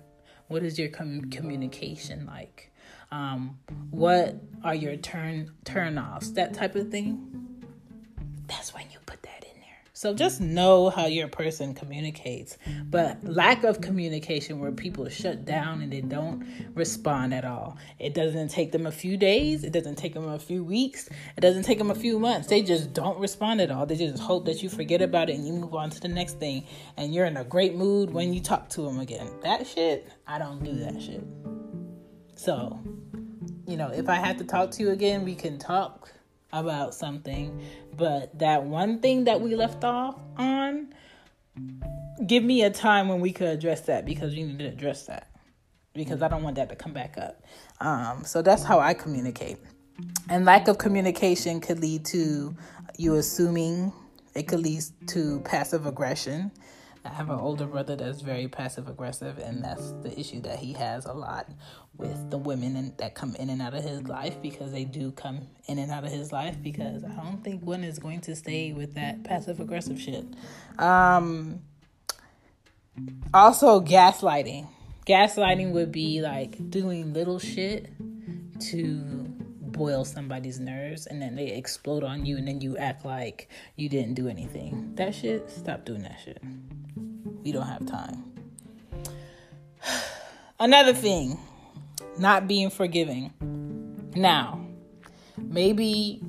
What 0.49 0.63
is 0.63 0.79
your 0.79 0.89
com- 0.89 1.31
communication 1.31 2.27
like? 2.27 2.73
Um, 3.11 3.59
what 3.91 4.37
are 4.63 4.75
your 4.75 4.97
turn 4.97 5.53
turn 5.65 5.99
offs? 5.99 6.31
That 6.33 6.55
type 6.55 6.75
of 6.75 6.91
thing. 6.91 7.25
That's 8.47 8.75
when 8.75 8.85
you 8.91 8.99
put 9.07 9.23
that 9.23 9.45
in 9.45 9.61
there. 9.61 9.77
So 9.93 10.15
just 10.15 10.41
know 10.41 10.89
how 10.91 11.07
your 11.07 11.29
person 11.29 11.75
communicates. 11.75 12.57
But 12.85 13.23
lack 13.25 13.65
of 13.65 13.81
communication 13.81 14.59
where 14.59 14.73
people 14.73 15.09
shut 15.09 15.45
down 15.45 15.83
and 15.83 15.93
they 15.93 16.01
don't 16.01 16.47
respond 16.75 17.35
at 17.35 17.45
all. 17.45 17.77
It 17.99 18.15
doesn't 18.15 18.49
take 18.49 18.73
them 18.73 18.87
a 18.87 18.93
few 18.93 19.17
days, 19.17 19.65
it 19.65 19.73
doesn't 19.73 19.97
take 19.97 20.15
them 20.15 20.29
a 20.29 20.39
few 20.39 20.65
weeks, 20.65 21.09
it 21.37 21.41
doesn't 21.41 21.65
take 21.65 21.79
them 21.79 21.91
a 21.91 21.95
few 21.95 22.19
months. 22.19 22.49
They 22.49 22.63
just 22.63 22.95
don't 22.95 23.19
respond 23.19 23.61
at 23.61 23.71
all. 23.71 23.85
They 23.87 23.97
just 23.97 24.23
hope 24.23 24.47
that 24.47 24.63
you 24.63 24.69
forget 24.69 25.03
about 25.03 25.29
it 25.29 25.37
and 25.37 25.47
you 25.47 25.53
move 25.53 25.75
on 25.75 25.91
to 25.91 26.01
the 26.01 26.09
next 26.09 26.39
thing 26.39 26.65
and 26.97 27.15
you're 27.15 27.27
in 27.27 27.37
a 27.37 27.45
great 27.45 27.75
mood 27.75 28.11
when 28.11 28.33
you 28.33 28.41
talk 28.41 28.69
to 28.71 28.83
them 28.83 29.01
again. 29.01 29.29
That 29.43 29.67
shit, 29.67 30.11
I 30.27 30.39
don't 30.39 30.63
do 30.63 30.75
that 30.77 31.03
shit. 31.03 31.23
So, 32.39 32.79
you 33.67 33.77
know, 33.77 33.89
if 33.89 34.09
I 34.09 34.15
have 34.15 34.37
to 34.37 34.45
talk 34.45 34.71
to 34.73 34.83
you 34.85 34.91
again, 34.91 35.25
we 35.25 35.35
can 35.35 35.59
talk 35.59 36.13
about 36.53 36.95
something. 36.95 37.61
But 37.97 38.39
that 38.39 38.63
one 38.63 39.01
thing 39.01 39.25
that 39.25 39.41
we 39.41 39.57
left 39.57 39.83
off 39.83 40.15
on, 40.37 40.95
give 42.25 42.45
me 42.45 42.63
a 42.63 42.71
time 42.71 43.09
when 43.09 43.19
we 43.19 43.33
could 43.33 43.49
address 43.49 43.81
that 43.83 44.07
because 44.07 44.37
we 44.37 44.45
need 44.45 44.61
to 44.61 44.67
address 44.67 45.07
that 45.07 45.33
because 45.95 46.23
I 46.23 46.29
don't 46.29 46.45
want 46.45 46.55
that 46.57 46.69
to 46.69 46.77
come 46.77 46.93
back 46.93 47.19
up. 47.19 47.43
Um, 47.81 48.23
so 48.25 48.41
that's 48.41 48.63
how 48.63 48.79
I 48.79 48.95
communicate. 48.95 49.59
And 50.29 50.45
lack 50.45 50.69
of 50.69 50.79
communication 50.79 51.61
could 51.61 51.81
lead 51.81 52.05
to 52.07 52.55
you 52.99 53.17
assuming, 53.17 53.93
it 54.35 54.47
could 54.47 54.61
lead 54.61 54.85
to 55.09 55.41
passive 55.41 55.87
aggression. 55.87 56.53
I 57.09 57.15
have 57.15 57.31
an 57.31 57.39
older 57.39 57.67
brother 57.67 57.97
that's 57.97 58.21
very 58.21 58.49
passive 58.49 58.89
aggressive, 58.89 59.39
and 59.39 59.65
that's 59.65 59.93
the 60.03 60.19
issue 60.19 60.41
that 60.43 60.59
he 60.59 60.75
has 60.75 61.07
a 61.07 61.13
lot 61.13 61.49
with 61.97 62.31
the 62.31 62.37
women 62.37 62.93
that 62.99 63.15
come 63.15 63.35
in 63.37 63.49
and 63.49 63.63
out 63.63 63.75
of 63.75 63.83
his 63.83 64.03
life 64.03 64.41
because 64.43 64.73
they 64.73 64.85
do 64.85 65.11
come 65.13 65.49
in 65.67 65.79
and 65.79 65.91
out 65.91 66.05
of 66.05 66.13
his 66.13 66.33
life 66.33 66.57
because 66.63 67.05
I 67.05 67.09
don't 67.09 67.43
think 67.43 67.65
one 67.65 67.83
is 67.83 67.99
going 67.99 68.21
to 68.23 68.37
stay 68.37 68.73
with 68.73 68.95
that 68.95 69.25
passive 69.25 69.59
aggressive 69.59 69.99
shit. 69.99 70.27
Um, 70.79 71.61
also, 73.33 73.81
gaslighting. 73.81 74.69
Gaslighting 75.07 75.73
would 75.73 75.91
be 75.91 76.21
like 76.21 76.71
doing 76.71 77.15
little 77.15 77.39
shit 77.39 77.91
to 78.61 78.99
boil 79.79 80.05
somebody's 80.05 80.59
nerves 80.61 81.07
and 81.07 81.23
then 81.23 81.37
they 81.37 81.49
explode 81.53 82.03
on 82.03 82.27
you 82.27 82.37
and 82.37 82.49
then 82.49 82.61
you 82.61 82.77
act 82.77 83.05
like 83.05 83.49
you 83.77 83.89
didn't 83.89 84.15
do 84.15 84.29
anything. 84.29 84.93
That 84.97 85.15
shit, 85.15 85.49
stop 85.51 85.85
doing 85.85 86.03
that 86.03 86.19
shit. 86.23 86.43
We 87.49 87.53
don't 87.53 87.67
have 87.67 87.87
time. 87.87 88.25
Another 90.61 90.93
thing, 90.93 91.39
not 92.19 92.47
being 92.47 92.69
forgiving. 92.69 93.33
Now, 94.15 94.67
maybe 95.39 96.21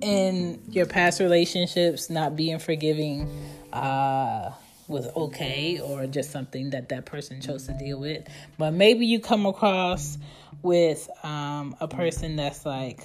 in 0.00 0.62
your 0.70 0.86
past 0.86 1.18
relationships, 1.18 2.08
not 2.08 2.36
being 2.36 2.60
forgiving 2.60 3.28
uh, 3.72 4.52
was 4.86 5.08
okay 5.16 5.80
or 5.80 6.06
just 6.06 6.30
something 6.30 6.70
that 6.70 6.90
that 6.90 7.04
person 7.04 7.40
chose 7.40 7.66
to 7.66 7.72
deal 7.72 7.98
with. 7.98 8.24
But 8.56 8.74
maybe 8.74 9.06
you 9.06 9.18
come 9.18 9.46
across 9.46 10.18
with 10.62 11.10
um, 11.24 11.74
a 11.80 11.88
person 11.88 12.36
that's 12.36 12.64
like, 12.64 13.04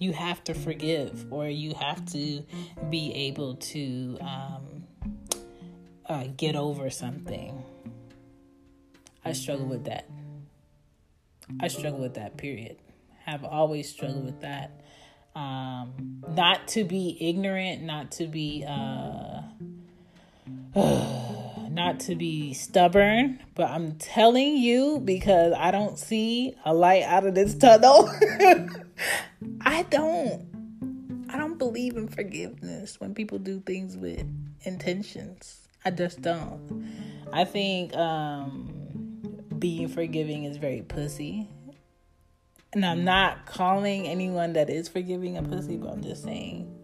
you 0.00 0.12
have 0.12 0.42
to 0.42 0.54
forgive 0.54 1.32
or 1.32 1.46
you 1.46 1.74
have 1.74 2.04
to 2.06 2.42
be 2.90 3.14
able 3.14 3.54
to 3.54 4.18
um, 4.20 4.85
uh, 6.08 6.24
get 6.36 6.56
over 6.56 6.90
something. 6.90 7.62
I 9.24 9.32
struggle 9.32 9.66
with 9.66 9.84
that. 9.84 10.08
I 11.60 11.68
struggle 11.68 12.00
with 12.00 12.14
that, 12.14 12.36
period. 12.36 12.78
Have 13.24 13.44
always 13.44 13.88
struggled 13.88 14.24
with 14.24 14.40
that. 14.40 14.80
Um, 15.34 16.22
not 16.28 16.68
to 16.68 16.84
be 16.84 17.16
ignorant, 17.20 17.82
not 17.82 18.12
to 18.12 18.26
be. 18.26 18.64
Uh, 18.66 19.42
not 21.70 22.00
to 22.00 22.14
be 22.14 22.54
stubborn, 22.54 23.40
but 23.54 23.70
I'm 23.70 23.96
telling 23.96 24.56
you 24.56 25.00
because 25.04 25.52
I 25.56 25.70
don't 25.70 25.98
see 25.98 26.54
a 26.64 26.72
light 26.72 27.02
out 27.02 27.26
of 27.26 27.34
this 27.34 27.54
tunnel. 27.54 28.08
I 29.60 29.82
don't 29.90 30.46
I 31.28 31.36
don't 31.36 31.58
believe 31.58 31.96
in 31.96 32.08
forgiveness 32.08 33.00
when 33.00 33.14
people 33.14 33.38
do 33.38 33.60
things 33.60 33.96
with 33.96 34.24
intentions. 34.62 35.65
I 35.86 35.90
just 35.90 36.20
don't. 36.20 36.84
I 37.32 37.44
think 37.44 37.94
um 37.96 38.72
being 39.56 39.86
forgiving 39.86 40.42
is 40.42 40.56
very 40.56 40.82
pussy. 40.82 41.48
And 42.72 42.84
I'm 42.84 43.04
not 43.04 43.46
calling 43.46 44.06
anyone 44.06 44.54
that 44.54 44.68
is 44.68 44.88
forgiving 44.88 45.38
a 45.38 45.42
pussy, 45.42 45.76
but 45.76 45.92
I'm 45.92 46.02
just 46.02 46.24
saying 46.24 46.76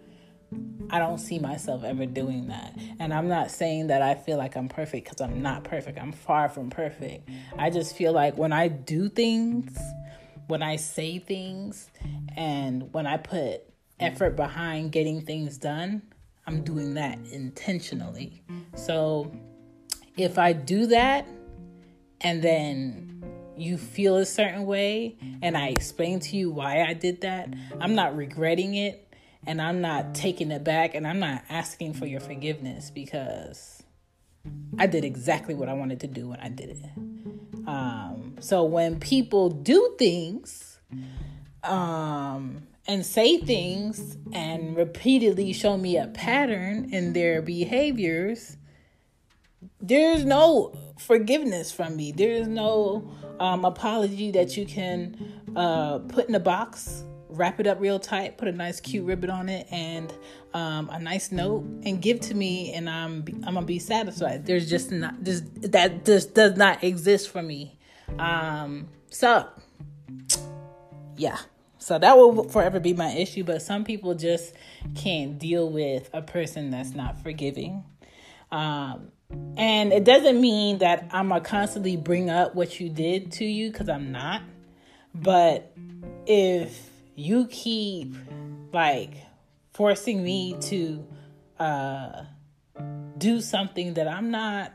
I 0.88 1.00
don't 1.00 1.18
see 1.18 1.40
myself 1.40 1.82
ever 1.82 2.06
doing 2.06 2.47
that. 2.47 2.78
And 3.00 3.12
I'm 3.12 3.26
not 3.26 3.50
saying 3.50 3.88
that 3.88 4.02
I 4.02 4.14
feel 4.14 4.38
like 4.38 4.56
I'm 4.56 4.68
perfect 4.68 5.06
because 5.09 5.21
I'm 5.21 5.42
not 5.42 5.64
perfect. 5.64 5.99
I'm 5.99 6.12
far 6.12 6.49
from 6.49 6.71
perfect. 6.71 7.28
I 7.59 7.71
just 7.71 7.97
feel 7.97 8.12
like 8.12 8.38
when 8.38 8.52
I 8.52 8.68
do 8.68 9.09
things, 9.09 9.76
when 10.47 10.62
I 10.62 10.76
say 10.76 11.18
things, 11.18 11.90
and 12.37 12.92
when 12.92 13.09
I 13.09 13.16
put 13.16 13.62
effort 13.99 14.37
behind 14.37 14.92
getting 14.92 15.23
things 15.23 15.59
done, 15.59 16.02
I'm 16.47 16.63
doing 16.63 16.95
that 16.95 17.19
intentionally. 17.31 18.43
So 18.75 19.33
if 20.17 20.39
I 20.39 20.53
do 20.53 20.87
that 20.87 21.27
and 22.21 22.43
then 22.43 23.25
you 23.57 23.77
feel 23.79 24.17
a 24.17 24.25
certain 24.25 24.67
way 24.67 25.17
and 25.41 25.57
I 25.57 25.69
explain 25.69 26.21
to 26.21 26.37
you 26.37 26.51
why 26.51 26.83
I 26.83 26.95
did 26.95 27.21
that, 27.21 27.53
I'm 27.81 27.95
not 27.95 28.17
regretting 28.17 28.75
it 28.75 29.15
and 29.47 29.61
I'm 29.61 29.81
not 29.81 30.15
taking 30.15 30.51
it 30.51 30.65
back 30.65 30.95
and 30.95 31.07
I'm 31.07 31.19
not 31.19 31.45
asking 31.49 31.95
for 31.95 32.07
your 32.07 32.21
forgiveness 32.21 32.91
because 32.91 33.83
I 34.79 34.87
did 34.87 35.05
exactly 35.05 35.55
what 35.55 35.69
I 35.69 35.75
wanted 35.75 36.01
to 36.01 36.07
do 36.07 36.29
when 36.29 36.41
I 36.41 36.49
did 36.49 36.71
it. 36.71 36.85
Um, 37.67 38.37
so 38.41 38.65
when 38.65 38.99
people 38.99 39.49
do 39.50 39.95
things 39.99 40.81
um, 41.63 42.67
and 42.93 43.07
say 43.07 43.39
things 43.39 44.19
and 44.33 44.76
repeatedly 44.76 45.52
show 45.55 45.78
me 45.78 45.97
a 45.97 46.09
pattern 46.09 46.93
in 46.93 47.15
their 47.15 47.41
behaviors, 47.41 48.59
there's 49.81 50.25
no 50.26 50.76
forgiveness 50.99 51.73
from 51.73 51.97
me. 51.97 52.13
There's 52.13 52.47
no 52.47 53.11
um, 53.41 53.65
apology 53.65 54.31
that 54.33 54.59
you 54.59 54.67
can 54.67 55.41
uh, 55.57 56.00
put 56.00 56.28
in 56.28 56.35
a 56.35 56.41
box 56.41 57.05
wrap 57.35 57.59
it 57.59 57.67
up 57.67 57.81
real 57.81 57.99
tight, 57.99 58.37
put 58.37 58.47
a 58.47 58.52
nice 58.52 58.78
cute 58.78 59.07
ribbon 59.07 59.31
on 59.31 59.49
it, 59.49 59.67
and 59.71 60.13
um, 60.52 60.91
a 60.91 60.99
nice 60.99 61.33
note, 61.33 61.65
and 61.83 62.02
give 62.02 62.21
to 62.21 62.35
me, 62.35 62.75
and 62.75 62.91
I'm 62.91 63.25
I'm 63.47 63.55
gonna 63.55 63.63
be 63.63 63.78
satisfied. 63.78 64.45
There's 64.45 64.69
just 64.69 64.93
not 64.93 65.23
just 65.23 65.73
that 65.73 66.05
just 66.05 66.35
does 66.35 66.59
not 66.59 66.85
exist 66.85 67.31
for 67.31 67.43
me. 67.43 67.78
Um, 68.19 68.89
so 69.09 69.49
yeah, 71.17 71.39
so 71.82 71.99
that 71.99 72.16
will 72.16 72.45
forever 72.49 72.78
be 72.78 72.95
my 72.95 73.10
issue. 73.12 73.42
But 73.42 73.60
some 73.60 73.84
people 73.84 74.14
just 74.14 74.54
can't 74.95 75.38
deal 75.38 75.68
with 75.68 76.08
a 76.12 76.23
person 76.23 76.71
that's 76.71 76.95
not 76.95 77.21
forgiving. 77.23 77.84
Um, 78.52 79.08
and 79.56 79.92
it 79.92 80.04
doesn't 80.04 80.40
mean 80.40 80.78
that 80.78 81.08
I'm 81.10 81.30
gonna 81.30 81.40
constantly 81.40 81.97
bring 81.97 82.30
up 82.30 82.54
what 82.54 82.78
you 82.78 82.88
did 82.88 83.32
to 83.32 83.45
you 83.45 83.73
because 83.73 83.88
I'm 83.88 84.12
not. 84.12 84.42
But 85.12 85.73
if 86.26 86.90
you 87.16 87.47
keep 87.49 88.14
like 88.73 89.14
forcing 89.73 90.23
me 90.23 90.56
to 90.60 91.06
uh 91.58 92.25
do 93.18 93.40
something 93.40 93.95
that 93.95 94.06
I'm 94.06 94.30
not 94.30 94.73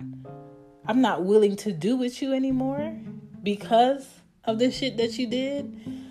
I'm 0.85 1.01
not 1.01 1.23
willing 1.23 1.55
to 1.57 1.71
do 1.71 1.95
with 1.95 2.21
you 2.21 2.33
anymore 2.33 2.95
because 3.43 4.07
of 4.43 4.59
the 4.59 4.71
shit 4.71 4.97
that 4.97 5.17
you 5.17 5.27
did. 5.27 6.06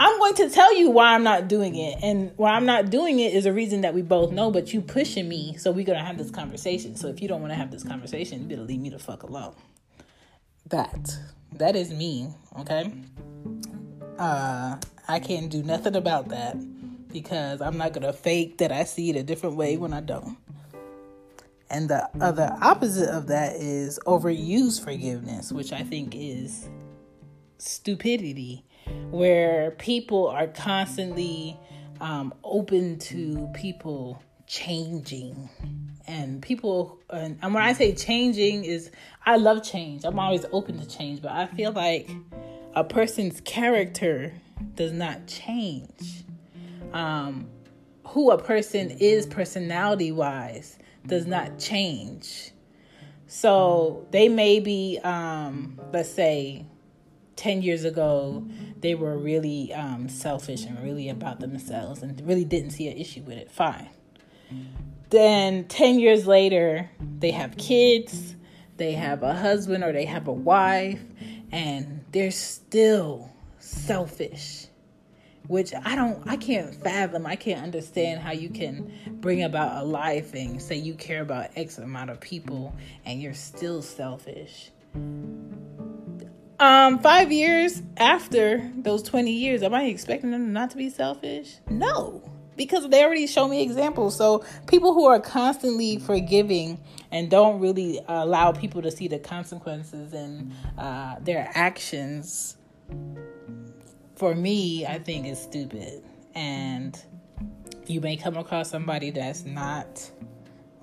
I'm 0.00 0.18
going 0.18 0.34
to 0.36 0.48
tell 0.48 0.74
you 0.74 0.88
why 0.88 1.14
I'm 1.14 1.22
not 1.22 1.46
doing 1.46 1.76
it. 1.76 1.98
And 2.02 2.32
why 2.36 2.52
I'm 2.52 2.64
not 2.64 2.88
doing 2.88 3.20
it 3.20 3.34
is 3.34 3.44
a 3.44 3.52
reason 3.52 3.82
that 3.82 3.92
we 3.92 4.00
both 4.00 4.32
know, 4.32 4.50
but 4.50 4.72
you 4.72 4.80
pushing 4.80 5.28
me, 5.28 5.58
so 5.58 5.70
we're 5.70 5.84
gonna 5.84 6.02
have 6.02 6.16
this 6.16 6.30
conversation. 6.30 6.96
So 6.96 7.08
if 7.08 7.20
you 7.20 7.28
don't 7.28 7.42
want 7.42 7.52
to 7.52 7.56
have 7.56 7.70
this 7.70 7.84
conversation, 7.84 8.40
you 8.40 8.48
better 8.48 8.62
leave 8.62 8.80
me 8.80 8.88
the 8.88 8.98
fuck 8.98 9.24
alone. 9.24 9.54
That 10.70 11.18
that 11.52 11.76
is 11.76 11.92
me, 11.92 12.32
okay? 12.60 12.90
Uh 14.18 14.78
I 15.06 15.20
can't 15.20 15.50
do 15.50 15.62
nothing 15.62 15.94
about 15.94 16.30
that 16.30 16.56
because 17.12 17.60
I'm 17.60 17.76
not 17.76 17.92
to 17.92 18.12
fake 18.14 18.56
that 18.58 18.72
I 18.72 18.84
see 18.84 19.10
it 19.10 19.16
a 19.16 19.22
different 19.22 19.56
way 19.56 19.76
when 19.76 19.92
I 19.92 20.00
don't. 20.00 20.38
And 21.68 21.90
the 21.90 22.08
other 22.22 22.56
opposite 22.62 23.10
of 23.10 23.26
that 23.26 23.56
is 23.56 23.98
overuse 24.06 24.82
forgiveness, 24.82 25.52
which 25.52 25.74
I 25.74 25.82
think 25.82 26.14
is 26.16 26.70
stupidity, 27.58 28.64
where 29.10 29.72
people 29.72 30.28
are 30.28 30.46
constantly 30.46 31.56
um, 32.00 32.32
open 32.44 32.98
to 32.98 33.48
people 33.54 34.22
changing. 34.46 35.48
And 36.06 36.42
people, 36.42 36.98
and 37.10 37.38
when 37.42 37.62
I 37.62 37.72
say 37.72 37.94
changing, 37.94 38.64
is 38.64 38.90
I 39.24 39.36
love 39.36 39.62
change. 39.62 40.04
I'm 40.04 40.18
always 40.18 40.44
open 40.52 40.78
to 40.80 40.88
change, 40.88 41.22
but 41.22 41.30
I 41.32 41.46
feel 41.46 41.72
like 41.72 42.10
a 42.74 42.82
person's 42.82 43.40
character 43.42 44.32
does 44.74 44.92
not 44.92 45.26
change. 45.26 46.24
Um, 46.92 47.48
who 48.08 48.32
a 48.32 48.38
person 48.42 48.90
is 48.90 49.26
personality 49.26 50.10
wise 50.10 50.78
does 51.06 51.26
not 51.26 51.58
change. 51.58 52.50
So 53.28 54.06
they 54.10 54.28
may 54.28 54.58
be, 54.58 54.98
um, 55.04 55.78
let's 55.92 56.10
say, 56.10 56.66
10 57.40 57.62
years 57.62 57.84
ago, 57.84 58.46
they 58.80 58.94
were 58.94 59.16
really 59.16 59.72
um, 59.72 60.10
selfish 60.10 60.66
and 60.66 60.78
really 60.82 61.08
about 61.08 61.40
themselves 61.40 62.02
and 62.02 62.20
really 62.26 62.44
didn't 62.44 62.70
see 62.70 62.86
an 62.86 62.98
issue 62.98 63.22
with 63.22 63.38
it. 63.38 63.50
Fine. 63.50 63.88
Then 65.08 65.64
10 65.64 65.98
years 65.98 66.26
later, 66.26 66.90
they 67.18 67.30
have 67.30 67.56
kids, 67.56 68.36
they 68.76 68.92
have 68.92 69.22
a 69.22 69.32
husband 69.32 69.82
or 69.82 69.90
they 69.90 70.04
have 70.04 70.28
a 70.28 70.32
wife, 70.32 71.00
and 71.50 72.04
they're 72.12 72.30
still 72.30 73.30
selfish 73.58 74.66
which 75.48 75.72
I 75.74 75.96
don't 75.96 76.22
I 76.28 76.36
can't 76.36 76.72
fathom. 76.72 77.26
I 77.26 77.34
can't 77.34 77.64
understand 77.64 78.20
how 78.20 78.30
you 78.30 78.50
can 78.50 78.92
bring 79.20 79.42
about 79.42 79.82
a 79.82 79.84
life 79.84 80.32
and 80.32 80.62
say 80.62 80.76
you 80.76 80.94
care 80.94 81.22
about 81.22 81.50
X 81.56 81.78
amount 81.78 82.10
of 82.10 82.20
people 82.20 82.72
and 83.04 83.20
you're 83.20 83.34
still 83.34 83.82
selfish. 83.82 84.70
Um, 86.60 86.98
five 86.98 87.32
years 87.32 87.80
after 87.96 88.70
those 88.76 89.02
20 89.02 89.32
years, 89.32 89.62
am 89.62 89.72
I 89.72 89.84
expecting 89.84 90.30
them 90.30 90.52
not 90.52 90.70
to 90.72 90.76
be 90.76 90.90
selfish? 90.90 91.54
No, 91.70 92.22
because 92.54 92.86
they 92.90 93.02
already 93.02 93.26
show 93.26 93.48
me 93.48 93.62
examples. 93.62 94.14
So 94.14 94.44
people 94.66 94.92
who 94.92 95.06
are 95.06 95.18
constantly 95.18 95.98
forgiving 95.98 96.78
and 97.10 97.30
don't 97.30 97.60
really 97.60 97.98
allow 98.06 98.52
people 98.52 98.82
to 98.82 98.90
see 98.90 99.08
the 99.08 99.18
consequences 99.18 100.12
and 100.12 100.52
uh, 100.76 101.16
their 101.20 101.50
actions, 101.54 102.58
for 104.16 104.34
me, 104.34 104.84
I 104.84 104.98
think 104.98 105.26
is 105.26 105.40
stupid. 105.40 106.04
And 106.34 107.02
you 107.86 108.02
may 108.02 108.18
come 108.18 108.36
across 108.36 108.68
somebody 108.68 109.10
that's 109.12 109.46
not 109.46 110.10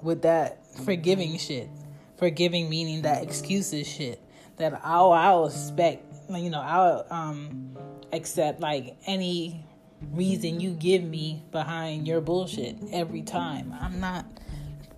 with 0.01 0.23
that 0.23 0.65
forgiving 0.75 1.37
shit. 1.37 1.69
Forgiving 2.17 2.67
meaning 2.67 3.03
that 3.03 3.21
excuses 3.21 3.87
shit. 3.87 4.19
That 4.57 4.81
I'll 4.83 5.11
I'll 5.11 5.45
expect 5.47 6.03
you 6.29 6.49
know, 6.49 6.61
I'll 6.61 7.05
um 7.09 7.75
accept 8.11 8.59
like 8.59 8.95
any 9.05 9.63
reason 10.11 10.59
you 10.59 10.71
give 10.71 11.03
me 11.03 11.43
behind 11.51 12.07
your 12.07 12.21
bullshit 12.21 12.77
every 12.91 13.21
time. 13.21 13.73
I'm 13.79 13.99
not 13.99 14.25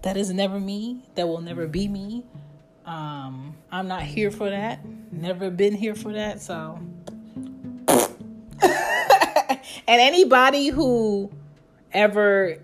that 0.02 0.18
is 0.18 0.32
never 0.32 0.60
me. 0.60 1.04
That 1.16 1.28
will 1.28 1.42
never 1.42 1.68
be 1.68 1.88
me. 1.88 2.24
Um 2.86 3.56
I'm 3.72 3.88
not 3.88 4.04
here 4.04 4.32
for 4.32 4.50
that. 4.50 4.80
Never 5.12 5.50
been 5.50 5.76
here 5.76 5.96
for 5.96 6.14
that. 6.14 6.42
So 6.42 6.80
and 8.62 9.60
anybody 9.88 10.68
who 10.70 11.32
ever 11.92 12.58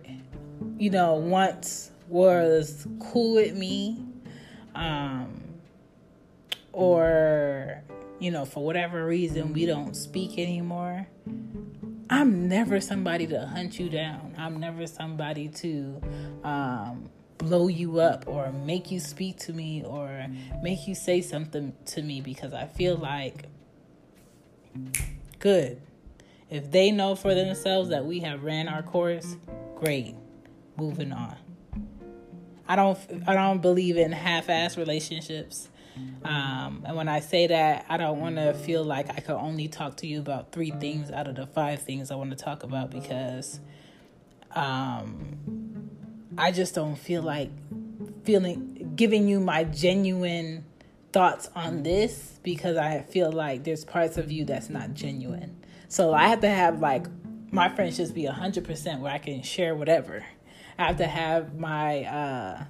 you 0.77 0.89
know 0.89 1.15
once 1.15 1.91
was 2.07 2.87
cool 2.99 3.35
with 3.35 3.55
me 3.55 4.03
um 4.75 5.44
or 6.75 7.81
you 8.19 8.31
know 8.31 8.45
for 8.45 8.63
whatever 8.63 9.05
reason 9.05 9.53
we 9.53 9.65
don't 9.65 9.95
speak 9.95 10.37
anymore 10.37 11.07
i'm 12.09 12.47
never 12.47 12.79
somebody 12.79 13.25
to 13.25 13.39
hunt 13.47 13.79
you 13.79 13.89
down 13.89 14.33
i'm 14.37 14.59
never 14.59 14.85
somebody 14.85 15.47
to 15.47 16.01
um 16.43 17.09
blow 17.37 17.67
you 17.67 17.99
up 17.99 18.25
or 18.27 18.51
make 18.51 18.91
you 18.91 18.99
speak 18.99 19.37
to 19.37 19.53
me 19.53 19.83
or 19.83 20.27
make 20.61 20.87
you 20.87 20.95
say 20.95 21.21
something 21.21 21.73
to 21.85 22.01
me 22.01 22.21
because 22.21 22.53
i 22.53 22.65
feel 22.65 22.95
like 22.95 23.45
good 25.39 25.81
if 26.49 26.71
they 26.71 26.91
know 26.91 27.15
for 27.15 27.33
themselves 27.33 27.89
that 27.89 28.05
we 28.05 28.19
have 28.19 28.43
ran 28.43 28.67
our 28.67 28.83
course, 28.83 29.37
great. 29.75 30.15
Moving 30.77 31.11
on. 31.11 31.35
I 32.67 32.75
don't 32.75 32.97
I 33.27 33.33
don't 33.33 33.61
believe 33.61 33.97
in 33.97 34.11
half-ass 34.11 34.77
relationships. 34.77 35.69
Um, 36.23 36.83
and 36.85 36.95
when 36.95 37.07
I 37.07 37.19
say 37.19 37.47
that, 37.47 37.85
I 37.87 37.97
don't 37.97 38.19
want 38.19 38.35
to 38.37 38.53
feel 38.53 38.83
like 38.83 39.09
I 39.09 39.19
could 39.21 39.35
only 39.35 39.67
talk 39.67 39.97
to 39.97 40.07
you 40.07 40.19
about 40.19 40.51
three 40.51 40.71
things 40.71 41.11
out 41.11 41.27
of 41.27 41.35
the 41.35 41.45
five 41.45 41.81
things 41.81 42.11
I 42.11 42.15
want 42.15 42.31
to 42.31 42.35
talk 42.35 42.63
about 42.63 42.89
because 42.89 43.59
um, 44.55 45.89
I 46.37 46.51
just 46.51 46.75
don't 46.75 46.95
feel 46.95 47.21
like 47.21 47.49
feeling 48.23 48.93
giving 48.95 49.27
you 49.27 49.39
my 49.39 49.63
genuine 49.63 50.65
thoughts 51.11 51.49
on 51.55 51.83
this 51.83 52.39
because 52.43 52.75
I 52.75 53.01
feel 53.01 53.31
like 53.31 53.63
there's 53.63 53.85
parts 53.85 54.17
of 54.17 54.31
you 54.31 54.45
that's 54.45 54.69
not 54.69 54.93
genuine. 54.93 55.55
So 55.87 56.13
I 56.13 56.27
have 56.27 56.41
to 56.41 56.49
have 56.49 56.81
like 56.81 57.07
my 57.51 57.69
friendships 57.69 58.11
be 58.11 58.23
100% 58.23 58.99
where 58.99 59.13
I 59.13 59.17
can 59.17 59.41
share 59.43 59.75
whatever. 59.75 60.25
I 60.77 60.87
have 60.87 60.97
to 60.97 61.07
have 61.07 61.57
my 61.57 62.03
uh, 62.03 62.63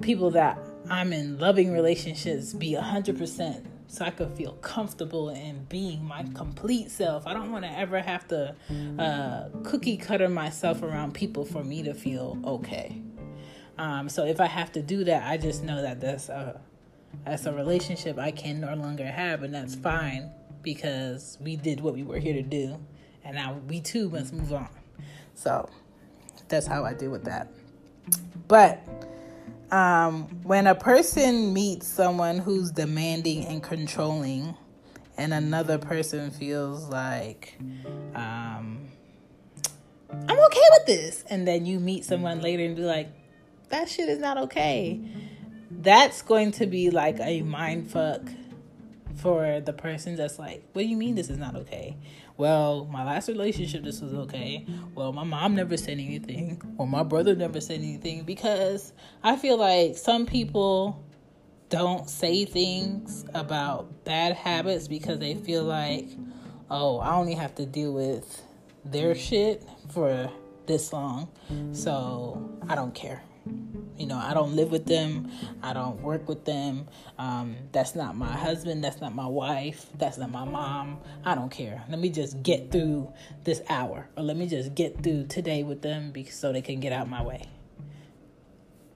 people 0.00 0.30
that 0.32 0.58
I'm 0.90 1.12
in 1.12 1.38
loving 1.38 1.72
relationships 1.72 2.52
be 2.52 2.72
100% 2.72 3.66
so 3.86 4.04
I 4.04 4.10
could 4.10 4.36
feel 4.36 4.52
comfortable 4.54 5.30
in 5.30 5.64
being 5.64 6.04
my 6.04 6.24
complete 6.34 6.90
self. 6.90 7.26
I 7.26 7.32
don't 7.32 7.52
want 7.52 7.64
to 7.64 7.78
ever 7.78 8.00
have 8.00 8.26
to 8.28 8.54
uh, 8.98 9.48
cookie 9.62 9.96
cutter 9.96 10.28
myself 10.28 10.82
around 10.82 11.14
people 11.14 11.44
for 11.44 11.62
me 11.62 11.82
to 11.84 11.94
feel 11.94 12.38
okay. 12.44 13.00
Um, 13.78 14.08
so 14.08 14.24
if 14.24 14.40
I 14.40 14.46
have 14.46 14.72
to 14.72 14.82
do 14.82 15.04
that, 15.04 15.28
I 15.28 15.36
just 15.36 15.62
know 15.62 15.80
that 15.82 16.00
that's 16.00 16.28
a 16.28 16.60
that's 17.24 17.46
a 17.46 17.52
relationship 17.52 18.18
I 18.18 18.32
can 18.32 18.60
no 18.60 18.74
longer 18.74 19.06
have, 19.06 19.44
and 19.44 19.54
that's 19.54 19.76
fine 19.76 20.30
because 20.62 21.38
we 21.40 21.54
did 21.54 21.80
what 21.80 21.94
we 21.94 22.02
were 22.02 22.18
here 22.18 22.34
to 22.34 22.42
do, 22.42 22.80
and 23.24 23.36
now 23.36 23.60
we 23.68 23.80
too 23.80 24.08
must 24.10 24.32
move 24.32 24.52
on. 24.52 24.68
So 25.34 25.68
that's 26.48 26.66
how 26.66 26.84
I 26.84 26.94
deal 26.94 27.10
with 27.10 27.24
that. 27.24 27.48
But 28.48 28.80
um, 29.70 30.24
when 30.42 30.66
a 30.66 30.74
person 30.74 31.52
meets 31.52 31.86
someone 31.86 32.38
who's 32.38 32.70
demanding 32.70 33.44
and 33.46 33.62
controlling, 33.62 34.54
and 35.16 35.32
another 35.32 35.78
person 35.78 36.30
feels 36.30 36.88
like, 36.88 37.56
um, 38.14 38.88
I'm 40.10 40.38
okay 40.38 40.62
with 40.70 40.86
this, 40.86 41.24
and 41.30 41.46
then 41.46 41.66
you 41.66 41.80
meet 41.80 42.04
someone 42.04 42.40
later 42.40 42.64
and 42.64 42.76
be 42.76 42.82
like, 42.82 43.08
that 43.70 43.88
shit 43.88 44.08
is 44.08 44.18
not 44.18 44.38
okay. 44.38 45.00
That's 45.70 46.22
going 46.22 46.52
to 46.52 46.66
be 46.66 46.90
like 46.90 47.18
a 47.20 47.42
mind 47.42 47.90
fuck 47.90 48.22
for 49.16 49.60
the 49.60 49.72
person 49.72 50.16
that's 50.16 50.38
like, 50.38 50.64
what 50.72 50.82
do 50.82 50.88
you 50.88 50.96
mean 50.96 51.14
this 51.14 51.30
is 51.30 51.38
not 51.38 51.56
okay? 51.56 51.96
Well, 52.36 52.86
my 52.86 53.04
last 53.04 53.28
relationship, 53.28 53.84
this 53.84 54.00
was 54.00 54.12
okay. 54.12 54.66
Well, 54.94 55.12
my 55.12 55.22
mom 55.22 55.54
never 55.54 55.76
said 55.76 55.98
anything, 55.98 56.60
or 56.78 56.86
my 56.86 57.04
brother 57.04 57.36
never 57.36 57.60
said 57.60 57.78
anything, 57.78 58.24
because 58.24 58.92
I 59.22 59.36
feel 59.36 59.56
like 59.56 59.96
some 59.96 60.26
people 60.26 61.04
don't 61.68 62.08
say 62.10 62.44
things 62.44 63.24
about 63.34 64.04
bad 64.04 64.34
habits 64.34 64.88
because 64.88 65.18
they 65.18 65.34
feel 65.34 65.62
like, 65.64 66.08
oh, 66.70 66.98
I 66.98 67.14
only 67.14 67.34
have 67.34 67.54
to 67.56 67.66
deal 67.66 67.92
with 67.92 68.42
their 68.84 69.14
shit 69.14 69.62
for 69.90 70.30
this 70.66 70.92
long, 70.92 71.28
so 71.72 72.58
I 72.68 72.74
don't 72.74 72.94
care. 72.94 73.22
You 73.96 74.06
know, 74.06 74.18
I 74.18 74.34
don't 74.34 74.56
live 74.56 74.70
with 74.72 74.86
them. 74.86 75.30
I 75.62 75.72
don't 75.72 76.00
work 76.00 76.28
with 76.28 76.44
them. 76.44 76.88
Um, 77.18 77.56
that's 77.72 77.94
not 77.94 78.16
my 78.16 78.32
husband. 78.32 78.82
That's 78.82 79.00
not 79.00 79.14
my 79.14 79.26
wife. 79.26 79.86
That's 79.98 80.18
not 80.18 80.30
my 80.30 80.44
mom. 80.44 80.98
I 81.24 81.34
don't 81.34 81.50
care. 81.50 81.84
Let 81.88 82.00
me 82.00 82.08
just 82.08 82.42
get 82.42 82.72
through 82.72 83.12
this 83.44 83.62
hour, 83.68 84.08
or 84.16 84.24
let 84.24 84.36
me 84.36 84.46
just 84.46 84.74
get 84.74 85.02
through 85.02 85.26
today 85.26 85.62
with 85.62 85.82
them 85.82 86.10
because, 86.10 86.34
so 86.34 86.52
they 86.52 86.62
can 86.62 86.80
get 86.80 86.92
out 86.92 87.08
my 87.08 87.22
way. 87.22 87.44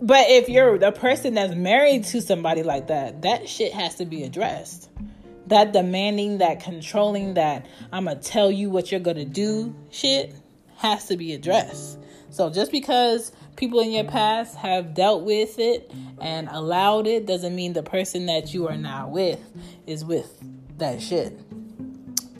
But 0.00 0.30
if 0.30 0.48
you're 0.48 0.78
the 0.78 0.92
person 0.92 1.34
that's 1.34 1.54
married 1.54 2.04
to 2.04 2.22
somebody 2.22 2.62
like 2.62 2.88
that, 2.88 3.22
that 3.22 3.48
shit 3.48 3.72
has 3.72 3.96
to 3.96 4.04
be 4.04 4.24
addressed. 4.24 4.88
That 5.48 5.72
demanding, 5.72 6.38
that 6.38 6.60
controlling, 6.60 7.34
that 7.34 7.66
I'm 7.92 8.04
gonna 8.04 8.20
tell 8.20 8.50
you 8.50 8.70
what 8.70 8.90
you're 8.90 9.00
gonna 9.00 9.24
do 9.24 9.74
shit 9.90 10.34
has 10.76 11.06
to 11.06 11.16
be 11.16 11.34
addressed. 11.34 11.98
So 12.30 12.50
just 12.50 12.70
because 12.70 13.32
people 13.58 13.80
in 13.80 13.90
your 13.90 14.04
past 14.04 14.56
have 14.56 14.94
dealt 14.94 15.24
with 15.24 15.58
it 15.58 15.92
and 16.20 16.48
allowed 16.50 17.06
it 17.06 17.26
doesn't 17.26 17.54
mean 17.54 17.72
the 17.72 17.82
person 17.82 18.26
that 18.26 18.54
you 18.54 18.68
are 18.68 18.76
now 18.76 19.08
with 19.08 19.40
is 19.86 20.04
with 20.04 20.32
that 20.78 21.02
shit. 21.02 21.38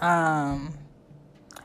Um 0.01 0.73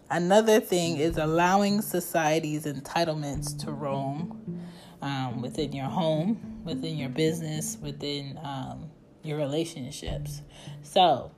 another 0.09 0.59
thing 0.59 0.97
is 0.97 1.17
allowing 1.17 1.81
society's 1.81 2.65
entitlements 2.65 3.57
to 3.63 3.71
roam 3.71 4.63
um, 5.03 5.41
within 5.41 5.73
your 5.73 5.85
home, 5.85 6.61
within 6.63 6.97
your 6.97 7.09
business, 7.09 7.77
within 7.81 8.39
um, 8.43 8.89
your 9.21 9.37
relationships. 9.37 10.41
So, 10.81 11.31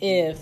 if 0.00 0.40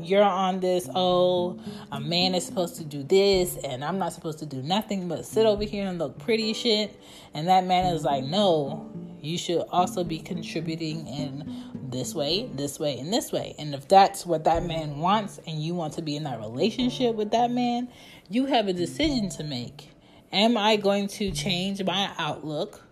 you're 0.00 0.22
on 0.22 0.60
this, 0.60 0.88
oh, 0.94 1.58
a 1.90 2.00
man 2.00 2.34
is 2.34 2.44
supposed 2.44 2.76
to 2.76 2.84
do 2.84 3.02
this, 3.02 3.56
and 3.56 3.84
I'm 3.84 3.98
not 3.98 4.12
supposed 4.12 4.38
to 4.40 4.46
do 4.46 4.62
nothing 4.62 5.08
but 5.08 5.24
sit 5.24 5.46
over 5.46 5.64
here 5.64 5.86
and 5.86 5.98
look 5.98 6.18
pretty 6.18 6.52
shit. 6.52 6.98
And 7.34 7.48
that 7.48 7.64
man 7.64 7.94
is 7.94 8.04
like, 8.04 8.24
no, 8.24 8.90
you 9.20 9.38
should 9.38 9.62
also 9.70 10.04
be 10.04 10.18
contributing 10.18 11.06
in 11.06 11.88
this 11.90 12.14
way, 12.14 12.48
this 12.54 12.78
way, 12.78 12.98
and 12.98 13.12
this 13.12 13.32
way. 13.32 13.54
And 13.58 13.74
if 13.74 13.88
that's 13.88 14.26
what 14.26 14.44
that 14.44 14.64
man 14.64 14.98
wants, 14.98 15.40
and 15.46 15.62
you 15.62 15.74
want 15.74 15.94
to 15.94 16.02
be 16.02 16.16
in 16.16 16.24
that 16.24 16.38
relationship 16.40 17.14
with 17.16 17.30
that 17.30 17.50
man, 17.50 17.88
you 18.28 18.46
have 18.46 18.68
a 18.68 18.72
decision 18.72 19.28
to 19.30 19.44
make. 19.44 19.90
Am 20.32 20.56
I 20.56 20.76
going 20.76 21.08
to 21.08 21.30
change 21.30 21.82
my 21.84 22.10
outlook 22.18 22.82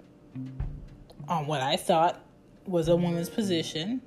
on 1.29 1.47
what 1.47 1.61
I 1.61 1.77
thought 1.77 2.21
was 2.67 2.89
a 2.89 2.97
woman's 2.97 3.29
position? 3.29 4.01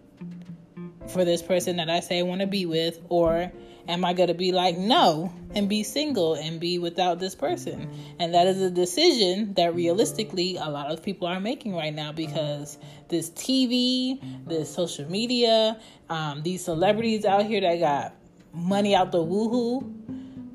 For 1.09 1.25
this 1.25 1.41
person 1.41 1.77
that 1.77 1.89
I 1.89 1.99
say 1.99 2.19
I 2.19 2.23
want 2.23 2.41
to 2.41 2.47
be 2.47 2.65
with, 2.65 2.99
or 3.09 3.51
am 3.87 4.05
I 4.05 4.13
going 4.13 4.27
to 4.27 4.33
be 4.33 4.51
like, 4.51 4.77
no, 4.77 5.33
and 5.55 5.69
be 5.69 5.83
single 5.83 6.35
and 6.35 6.59
be 6.59 6.79
without 6.79 7.19
this 7.19 7.35
person? 7.35 7.89
And 8.19 8.33
that 8.33 8.47
is 8.47 8.61
a 8.61 8.69
decision 8.69 9.53
that 9.53 9.73
realistically 9.75 10.57
a 10.57 10.69
lot 10.69 10.91
of 10.91 11.03
people 11.03 11.27
are 11.27 11.39
making 11.39 11.75
right 11.75 11.93
now 11.93 12.11
because 12.11 12.77
this 13.09 13.29
TV, 13.31 14.19
this 14.45 14.73
social 14.73 15.09
media, 15.09 15.79
um, 16.09 16.43
these 16.43 16.63
celebrities 16.63 17.25
out 17.25 17.45
here 17.45 17.61
that 17.61 17.79
got 17.79 18.15
money 18.53 18.95
out 18.95 19.11
the 19.11 19.23
woohoo 19.23 19.93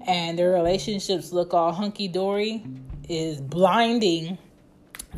and 0.07 0.39
their 0.39 0.51
relationships 0.51 1.33
look 1.33 1.55
all 1.55 1.73
hunky 1.73 2.09
dory 2.09 2.65
is 3.09 3.41
blinding 3.41 4.39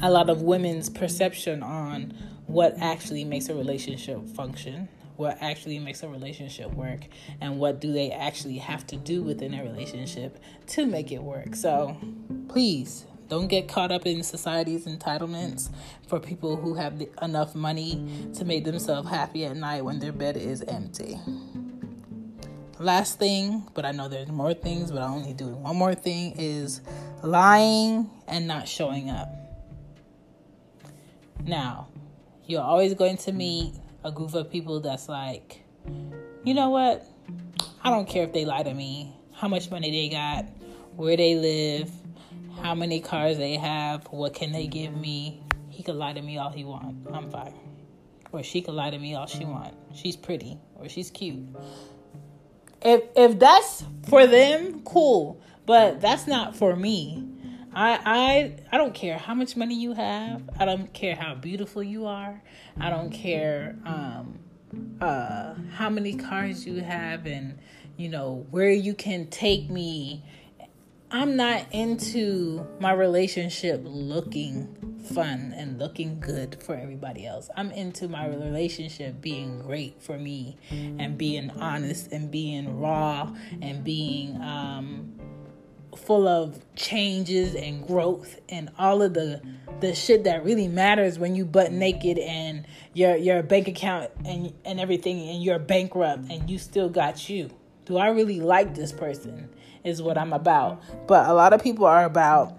a 0.03 0.11
lot 0.11 0.29
of 0.29 0.42
women's 0.42 0.90
perception 0.90 1.62
on 1.62 2.12
what 2.47 2.75
actually 2.81 3.25
makes 3.25 3.49
a 3.49 3.55
relationship 3.55 4.29
function 4.29 4.88
what 5.16 5.38
actually 5.40 5.79
makes 5.79 6.03
a 6.03 6.09
relationship 6.09 6.72
work 6.74 7.00
and 7.40 7.59
what 7.59 7.81
do 7.81 7.92
they 7.92 8.11
actually 8.11 8.59
have 8.59 8.87
to 8.88 8.96
do 8.96 9.22
within 9.22 9.55
a 9.55 9.62
relationship 9.62 10.38
to 10.66 10.87
make 10.87 11.12
it 11.12 11.22
work. 11.22 11.55
So 11.55 11.96
please 12.48 13.07
don't 13.29 13.48
get 13.48 13.68
caught 13.68 13.90
up 13.90 14.07
in 14.07 14.22
society's 14.22 14.87
entitlements 14.87 15.70
for 16.07 16.20
people 16.20 16.57
who 16.57 16.74
have 16.74 16.98
the, 16.98 17.09
enough 17.22 17.55
money 17.55 18.31
to 18.35 18.44
make 18.44 18.64
themselves 18.64 19.09
happy 19.09 19.44
at 19.44 19.57
night 19.57 19.85
when 19.85 19.98
their 19.98 20.12
bed 20.12 20.37
is 20.37 20.62
empty. 20.62 21.18
Last 22.79 23.18
thing, 23.18 23.66
but 23.72 23.85
I 23.85 23.92
know 23.92 24.09
there's 24.09 24.29
more 24.29 24.53
things, 24.53 24.90
but 24.90 25.00
I 25.00 25.07
only 25.07 25.33
do 25.33 25.46
one 25.46 25.77
more 25.77 25.94
thing 25.94 26.35
is 26.37 26.81
lying 27.22 28.11
and 28.27 28.46
not 28.46 28.68
showing 28.68 29.11
up. 29.11 29.29
Now, 31.42 31.88
you're 32.46 32.62
always 32.62 32.94
going 32.94 33.16
to 33.18 33.33
meet 33.33 33.74
a 34.05 34.12
group 34.12 34.35
of 34.35 34.51
people 34.51 34.81
that's 34.81 35.09
like, 35.09 35.62
you 36.45 36.55
know 36.55 36.71
what? 36.71 37.07
I 37.83 37.90
don't 37.90 38.09
care 38.09 38.25
if 38.25 38.33
they 38.33 38.45
lie 38.45 38.62
to 38.62 38.73
me, 38.73 39.17
how 39.33 39.49
much 39.49 39.71
money 39.71 39.90
they 39.90 40.14
got, 40.14 40.45
where 40.97 41.17
they 41.17 41.35
live, 41.35 41.90
how 42.62 42.75
many 42.75 43.01
cars 43.01 43.38
they 43.38 43.57
have, 43.57 44.07
what 44.11 44.35
can 44.35 44.53
they 44.53 44.67
give 44.67 44.95
me. 44.95 45.43
He 45.71 45.83
could 45.83 45.97
lie 45.97 46.12
to 46.12 46.23
me 46.23 46.38
all 46.38 46.51
he 46.51 46.64
want. 46.64 47.07
I'm 47.12 47.31
fine. 47.31 47.55
Or 48.31 48.43
she 48.43 48.61
could 48.62 48.75
lie 48.75 48.90
to 48.90 48.99
me 48.99 49.14
all 49.14 49.27
she 49.27 49.45
want. 49.45 49.75
She's 49.95 50.17
pretty 50.17 50.59
or 50.77 50.88
she's 50.88 51.11
cute. 51.11 51.45
If 52.83 53.03
if 53.17 53.38
that's 53.38 53.85
for 54.09 54.27
them, 54.27 54.83
cool. 54.85 55.40
But 55.67 56.01
that's 56.01 56.27
not 56.27 56.55
for 56.55 56.77
me. 56.77 57.34
I 57.74 57.98
I 58.04 58.56
I 58.72 58.78
don't 58.78 58.94
care 58.94 59.18
how 59.18 59.34
much 59.34 59.56
money 59.56 59.74
you 59.74 59.92
have. 59.92 60.42
I 60.58 60.64
don't 60.64 60.92
care 60.92 61.16
how 61.16 61.34
beautiful 61.34 61.82
you 61.82 62.06
are. 62.06 62.42
I 62.80 62.90
don't 62.90 63.10
care 63.10 63.76
um 63.84 64.38
uh 65.00 65.54
how 65.72 65.90
many 65.90 66.14
cars 66.14 66.66
you 66.66 66.82
have 66.82 67.26
and 67.26 67.58
you 67.96 68.08
know 68.08 68.46
where 68.50 68.70
you 68.70 68.94
can 68.94 69.26
take 69.28 69.70
me. 69.70 70.24
I'm 71.10 71.37
not 71.37 71.66
into 71.70 72.66
my 72.80 72.92
relationship 72.92 73.82
looking 73.84 74.94
fun 75.12 75.52
and 75.56 75.78
looking 75.78 76.18
good 76.18 76.60
for 76.62 76.74
everybody 76.74 77.26
else. 77.26 77.50
I'm 77.56 77.70
into 77.70 78.08
my 78.08 78.26
relationship 78.26 79.20
being 79.20 79.60
great 79.60 80.02
for 80.02 80.18
me 80.18 80.56
and 80.70 81.16
being 81.16 81.50
honest 81.50 82.10
and 82.10 82.30
being 82.30 82.80
raw 82.80 83.32
and 83.60 83.84
being 83.84 84.40
um 84.40 85.12
full 85.96 86.26
of 86.26 86.59
changes 86.76 87.54
and 87.54 87.87
growth 87.87 88.40
and 88.48 88.70
all 88.78 89.02
of 89.02 89.14
the 89.14 89.40
the 89.80 89.94
shit 89.94 90.24
that 90.24 90.44
really 90.44 90.68
matters 90.68 91.18
when 91.18 91.35
you 91.35 91.44
butt 91.44 91.72
naked 91.72 92.18
and 92.18 92.66
your 92.92 93.16
your 93.16 93.42
bank 93.42 93.68
account 93.68 94.11
and 94.24 94.52
and 94.64 94.80
everything 94.80 95.28
and 95.28 95.42
you're 95.42 95.59
bankrupt 95.59 96.30
and 96.30 96.48
you 96.50 96.59
still 96.59 96.88
got 96.88 97.28
you. 97.28 97.50
Do 97.87 97.98
I 97.98 98.09
really 98.09 98.40
like 98.40 98.74
this 98.74 98.92
person? 98.92 99.48
Is 99.83 100.00
what 100.00 100.16
I'm 100.16 100.33
about. 100.33 100.83
But 101.07 101.28
a 101.28 101.35
lot 101.35 101.52
of 101.52 101.62
people 101.62 101.85
are 101.85 102.07
about 102.07 102.57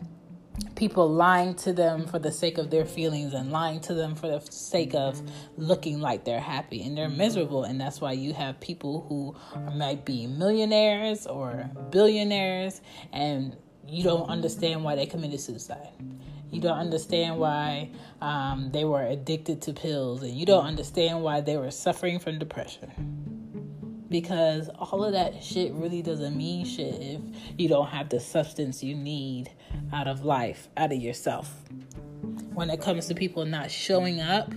people 0.76 1.10
lying 1.10 1.56
to 1.56 1.74
them 1.74 2.06
for 2.06 2.20
the 2.20 2.32
sake 2.32 2.58
of 2.58 2.70
their 2.70 2.86
feelings 2.86 3.34
and 3.34 3.52
lying 3.52 3.80
to 3.82 3.94
them 3.94 4.16
for 4.16 4.28
the 4.28 4.40
sake 4.52 4.94
of 4.94 5.22
looking 5.58 6.00
like 6.00 6.26
they're 6.26 6.40
happy 6.40 6.84
and 6.84 6.98
they're 6.98 7.10
miserable. 7.10 7.64
And 7.64 7.80
that's 7.80 8.02
why 8.02 8.14
you 8.14 8.34
have 8.34 8.60
people 8.60 9.06
who 9.08 9.36
might 9.74 10.06
be 10.06 10.28
millionaires 10.28 11.28
or 11.28 11.70
billionaires 11.92 12.82
and 13.14 13.56
you 13.88 14.04
don't 14.04 14.30
understand 14.30 14.84
why 14.84 14.96
they 14.96 15.06
committed 15.06 15.40
suicide. 15.40 15.90
You 16.52 16.62
don't 16.62 16.78
understand 16.78 17.38
why 17.38 17.92
um, 18.22 18.70
they 18.72 18.86
were 18.86 19.06
addicted 19.06 19.62
to 19.64 19.74
pills 19.74 20.24
and 20.24 20.34
you 20.34 20.46
don't 20.46 20.66
understand 20.66 21.22
why 21.22 21.42
they 21.42 21.58
were 21.58 21.72
suffering 21.72 22.20
from 22.20 22.40
depression 22.40 23.35
because 24.22 24.70
all 24.80 25.04
of 25.04 25.12
that 25.12 25.44
shit 25.44 25.74
really 25.74 26.02
doesn't 26.02 26.38
mean 26.38 26.66
shit 26.66 26.96
if 27.02 27.20
you 27.58 27.68
don't 27.68 27.88
have 27.88 28.08
the 28.08 28.18
substance 28.18 28.82
you 28.82 28.96
need 28.96 29.52
out 29.92 30.08
of 30.08 30.24
life, 30.24 30.70
out 30.78 30.94
of 30.94 30.98
yourself. 30.98 31.54
When 32.54 32.70
it 32.70 32.80
comes 32.80 33.08
to 33.08 33.14
people 33.14 33.44
not 33.44 33.70
showing 33.70 34.22
up, 34.22 34.54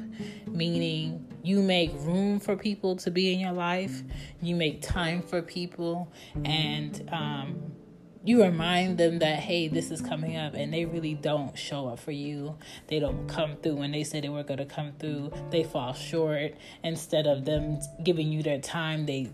meaning 0.46 1.26
you 1.42 1.60
make 1.60 1.90
room 1.94 2.38
for 2.38 2.54
people 2.54 2.94
to 2.98 3.10
be 3.10 3.32
in 3.32 3.40
your 3.40 3.50
life, 3.50 4.04
you 4.40 4.54
make 4.54 4.80
time 4.80 5.22
for 5.22 5.42
people, 5.42 6.12
and 6.44 7.08
um, 7.10 7.72
you 8.24 8.42
remind 8.42 8.98
them 8.98 9.20
that 9.20 9.38
hey 9.38 9.68
this 9.68 9.90
is 9.90 10.00
coming 10.00 10.36
up 10.36 10.52
and 10.54 10.72
they 10.72 10.84
really 10.84 11.14
don't 11.14 11.56
show 11.56 11.88
up 11.88 11.98
for 11.98 12.10
you. 12.12 12.56
They 12.88 13.00
don't 13.00 13.26
come 13.26 13.56
through 13.56 13.76
when 13.76 13.92
they 13.92 14.04
said 14.04 14.22
they 14.22 14.28
were 14.28 14.42
going 14.42 14.58
to 14.58 14.66
come 14.66 14.92
through. 14.98 15.32
They 15.50 15.64
fall 15.64 15.94
short. 15.94 16.52
Instead 16.84 17.26
of 17.26 17.44
them 17.44 17.78
giving 18.04 18.30
you 18.30 18.42
their 18.42 18.60
time 18.60 19.06
they 19.06 19.30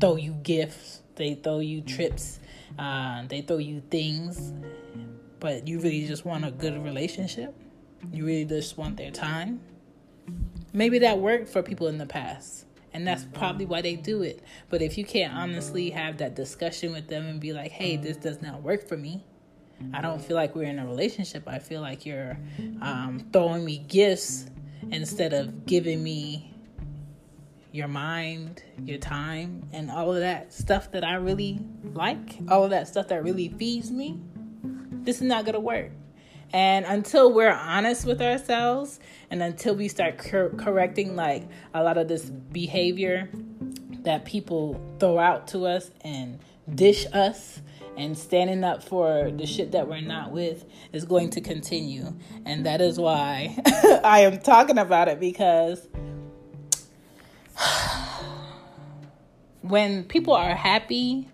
throw 0.00 0.16
you 0.16 0.32
gifts 0.42 1.02
they 1.16 1.34
throw 1.34 1.60
you 1.60 1.80
trips 1.80 2.40
uh, 2.78 3.22
they 3.28 3.40
throw 3.40 3.58
you 3.58 3.80
things 3.90 4.52
but 5.40 5.66
you 5.68 5.80
really 5.80 6.06
just 6.06 6.24
want 6.24 6.44
a 6.44 6.50
good 6.50 6.82
relationship 6.82 7.54
you 8.12 8.24
really 8.24 8.44
just 8.44 8.76
want 8.76 8.96
their 8.96 9.10
time 9.10 9.60
maybe 10.72 10.98
that 10.98 11.18
worked 11.18 11.48
for 11.48 11.62
people 11.62 11.86
in 11.86 11.98
the 11.98 12.06
past 12.06 12.66
and 12.94 13.04
that's 13.04 13.24
probably 13.34 13.66
why 13.66 13.82
they 13.82 13.96
do 13.96 14.22
it. 14.22 14.40
But 14.70 14.80
if 14.80 14.96
you 14.96 15.04
can't 15.04 15.34
honestly 15.34 15.90
have 15.90 16.18
that 16.18 16.36
discussion 16.36 16.92
with 16.92 17.08
them 17.08 17.26
and 17.26 17.40
be 17.40 17.52
like, 17.52 17.72
hey, 17.72 17.96
this 17.96 18.16
does 18.16 18.40
not 18.40 18.62
work 18.62 18.86
for 18.86 18.96
me, 18.96 19.24
I 19.92 20.00
don't 20.00 20.22
feel 20.22 20.36
like 20.36 20.54
we're 20.54 20.68
in 20.68 20.78
a 20.78 20.86
relationship. 20.86 21.48
I 21.48 21.58
feel 21.58 21.80
like 21.80 22.06
you're 22.06 22.38
um, 22.80 23.26
throwing 23.32 23.64
me 23.64 23.78
gifts 23.78 24.46
instead 24.90 25.32
of 25.32 25.66
giving 25.66 26.02
me 26.02 26.53
your 27.74 27.88
mind, 27.88 28.62
your 28.84 28.98
time, 28.98 29.68
and 29.72 29.90
all 29.90 30.14
of 30.14 30.20
that 30.20 30.52
stuff 30.52 30.92
that 30.92 31.02
I 31.02 31.14
really 31.14 31.58
like, 31.92 32.38
all 32.48 32.62
of 32.62 32.70
that 32.70 32.86
stuff 32.86 33.08
that 33.08 33.24
really 33.24 33.48
feeds 33.48 33.90
me. 33.90 34.20
This 35.02 35.16
is 35.16 35.22
not 35.22 35.44
going 35.44 35.54
to 35.54 35.60
work. 35.60 35.90
And 36.52 36.86
until 36.86 37.32
we're 37.32 37.52
honest 37.52 38.06
with 38.06 38.22
ourselves 38.22 39.00
and 39.28 39.42
until 39.42 39.74
we 39.74 39.88
start 39.88 40.18
cor- 40.18 40.50
correcting 40.50 41.16
like 41.16 41.48
a 41.74 41.82
lot 41.82 41.98
of 41.98 42.06
this 42.06 42.30
behavior 42.30 43.28
that 44.04 44.24
people 44.24 44.80
throw 45.00 45.18
out 45.18 45.48
to 45.48 45.66
us 45.66 45.90
and 46.02 46.38
dish 46.72 47.06
us 47.12 47.60
and 47.96 48.16
standing 48.16 48.62
up 48.62 48.84
for 48.84 49.32
the 49.32 49.46
shit 49.46 49.72
that 49.72 49.88
we're 49.88 50.00
not 50.00 50.30
with 50.30 50.64
is 50.92 51.04
going 51.04 51.30
to 51.30 51.40
continue. 51.40 52.14
And 52.46 52.64
that 52.66 52.80
is 52.80 53.00
why 53.00 53.58
I 54.04 54.20
am 54.20 54.38
talking 54.38 54.78
about 54.78 55.08
it 55.08 55.18
because 55.18 55.88
when 59.62 60.04
people 60.04 60.34
are 60.34 60.54
happy, 60.54 61.28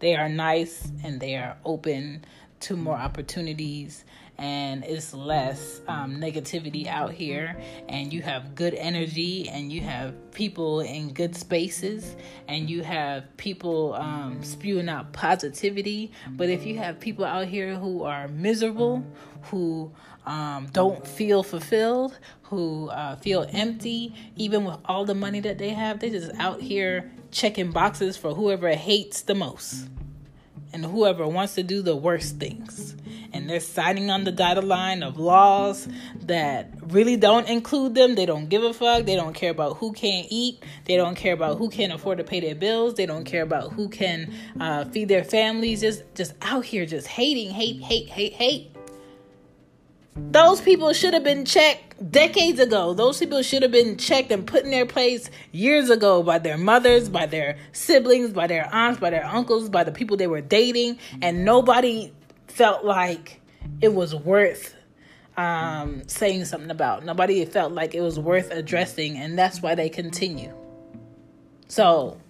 they 0.00 0.14
are 0.14 0.28
nice 0.28 0.90
and 1.02 1.20
they 1.20 1.36
are 1.36 1.56
open 1.64 2.24
to 2.60 2.76
more 2.76 2.96
opportunities 2.96 4.04
and 4.38 4.84
it's 4.84 5.12
less 5.12 5.80
um, 5.88 6.16
negativity 6.16 6.86
out 6.86 7.12
here 7.12 7.56
and 7.88 8.12
you 8.12 8.22
have 8.22 8.54
good 8.54 8.72
energy 8.74 9.48
and 9.48 9.72
you 9.72 9.80
have 9.80 10.14
people 10.32 10.80
in 10.80 11.12
good 11.12 11.34
spaces 11.34 12.14
and 12.46 12.70
you 12.70 12.82
have 12.82 13.36
people 13.36 13.94
um, 13.94 14.42
spewing 14.42 14.88
out 14.88 15.12
positivity 15.12 16.12
but 16.30 16.48
if 16.48 16.64
you 16.64 16.78
have 16.78 17.00
people 17.00 17.24
out 17.24 17.46
here 17.46 17.74
who 17.74 18.04
are 18.04 18.28
miserable 18.28 19.04
who 19.42 19.90
um, 20.24 20.68
don't 20.72 21.06
feel 21.06 21.42
fulfilled 21.42 22.18
who 22.42 22.88
uh, 22.90 23.16
feel 23.16 23.44
empty 23.52 24.14
even 24.36 24.64
with 24.64 24.76
all 24.84 25.04
the 25.04 25.14
money 25.14 25.40
that 25.40 25.58
they 25.58 25.70
have 25.70 25.98
they're 25.98 26.10
just 26.10 26.30
out 26.38 26.60
here 26.60 27.10
checking 27.32 27.72
boxes 27.72 28.16
for 28.16 28.34
whoever 28.34 28.70
hates 28.70 29.22
the 29.22 29.34
most 29.34 29.88
and 30.72 30.84
whoever 30.84 31.26
wants 31.26 31.54
to 31.54 31.62
do 31.62 31.82
the 31.82 31.96
worst 31.96 32.36
things. 32.36 32.94
And 33.32 33.48
they're 33.48 33.60
signing 33.60 34.10
on 34.10 34.24
the 34.24 34.32
dotted 34.32 34.64
line 34.64 35.02
of 35.02 35.18
laws 35.18 35.88
that 36.20 36.70
really 36.88 37.16
don't 37.16 37.48
include 37.48 37.94
them. 37.94 38.14
They 38.14 38.26
don't 38.26 38.48
give 38.48 38.62
a 38.62 38.72
fuck. 38.72 39.04
They 39.04 39.16
don't 39.16 39.34
care 39.34 39.50
about 39.50 39.76
who 39.76 39.92
can't 39.92 40.26
eat. 40.30 40.62
They 40.86 40.96
don't 40.96 41.14
care 41.14 41.34
about 41.34 41.58
who 41.58 41.68
can't 41.68 41.92
afford 41.92 42.18
to 42.18 42.24
pay 42.24 42.40
their 42.40 42.54
bills. 42.54 42.94
They 42.94 43.06
don't 43.06 43.24
care 43.24 43.42
about 43.42 43.72
who 43.72 43.88
can 43.88 44.32
uh, 44.60 44.86
feed 44.86 45.08
their 45.08 45.24
families. 45.24 45.80
Just, 45.80 46.02
just 46.14 46.34
out 46.42 46.64
here, 46.64 46.86
just 46.86 47.06
hating, 47.06 47.50
hate, 47.50 47.82
hate, 47.82 48.08
hate, 48.08 48.32
hate. 48.32 48.74
Those 50.30 50.60
people 50.60 50.92
should 50.92 51.14
have 51.14 51.22
been 51.22 51.44
checked 51.44 52.10
decades 52.10 52.58
ago. 52.58 52.92
Those 52.92 53.18
people 53.18 53.40
should 53.42 53.62
have 53.62 53.70
been 53.70 53.96
checked 53.96 54.30
and 54.32 54.46
put 54.46 54.64
in 54.64 54.70
their 54.70 54.84
place 54.84 55.30
years 55.52 55.90
ago 55.90 56.22
by 56.22 56.38
their 56.38 56.58
mothers, 56.58 57.08
by 57.08 57.26
their 57.26 57.56
siblings, 57.72 58.32
by 58.32 58.46
their 58.46 58.68
aunts, 58.74 59.00
by 59.00 59.10
their 59.10 59.24
uncles, 59.24 59.68
by 59.68 59.84
the 59.84 59.92
people 59.92 60.16
they 60.16 60.26
were 60.26 60.40
dating, 60.40 60.98
and 61.22 61.44
nobody 61.44 62.12
felt 62.58 62.84
like 62.84 63.40
it 63.80 63.94
was 63.94 64.16
worth 64.16 64.74
um, 65.36 66.02
saying 66.08 66.44
something 66.44 66.72
about. 66.72 67.04
Nobody 67.04 67.44
felt 67.44 67.70
like 67.72 67.94
it 67.94 68.00
was 68.00 68.18
worth 68.18 68.50
addressing, 68.50 69.16
and 69.16 69.38
that's 69.38 69.62
why 69.62 69.76
they 69.76 69.88
continue. 69.88 70.52
So, 71.68 72.20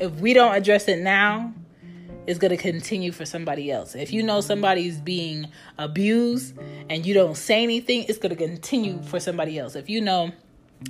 if 0.00 0.10
we 0.20 0.32
don't 0.32 0.54
address 0.54 0.88
it 0.88 1.00
now, 1.00 1.52
it's 2.26 2.38
going 2.38 2.50
to 2.50 2.56
continue 2.56 3.12
for 3.12 3.26
somebody 3.26 3.70
else. 3.70 3.94
If 3.94 4.10
you 4.10 4.22
know 4.22 4.40
somebody's 4.40 4.98
being 4.98 5.48
abused 5.76 6.58
and 6.88 7.04
you 7.04 7.12
don't 7.12 7.36
say 7.36 7.62
anything, 7.62 8.06
it's 8.08 8.18
going 8.18 8.34
to 8.34 8.42
continue 8.42 9.02
for 9.02 9.20
somebody 9.20 9.58
else. 9.58 9.76
If 9.76 9.90
you 9.90 10.00
know 10.00 10.32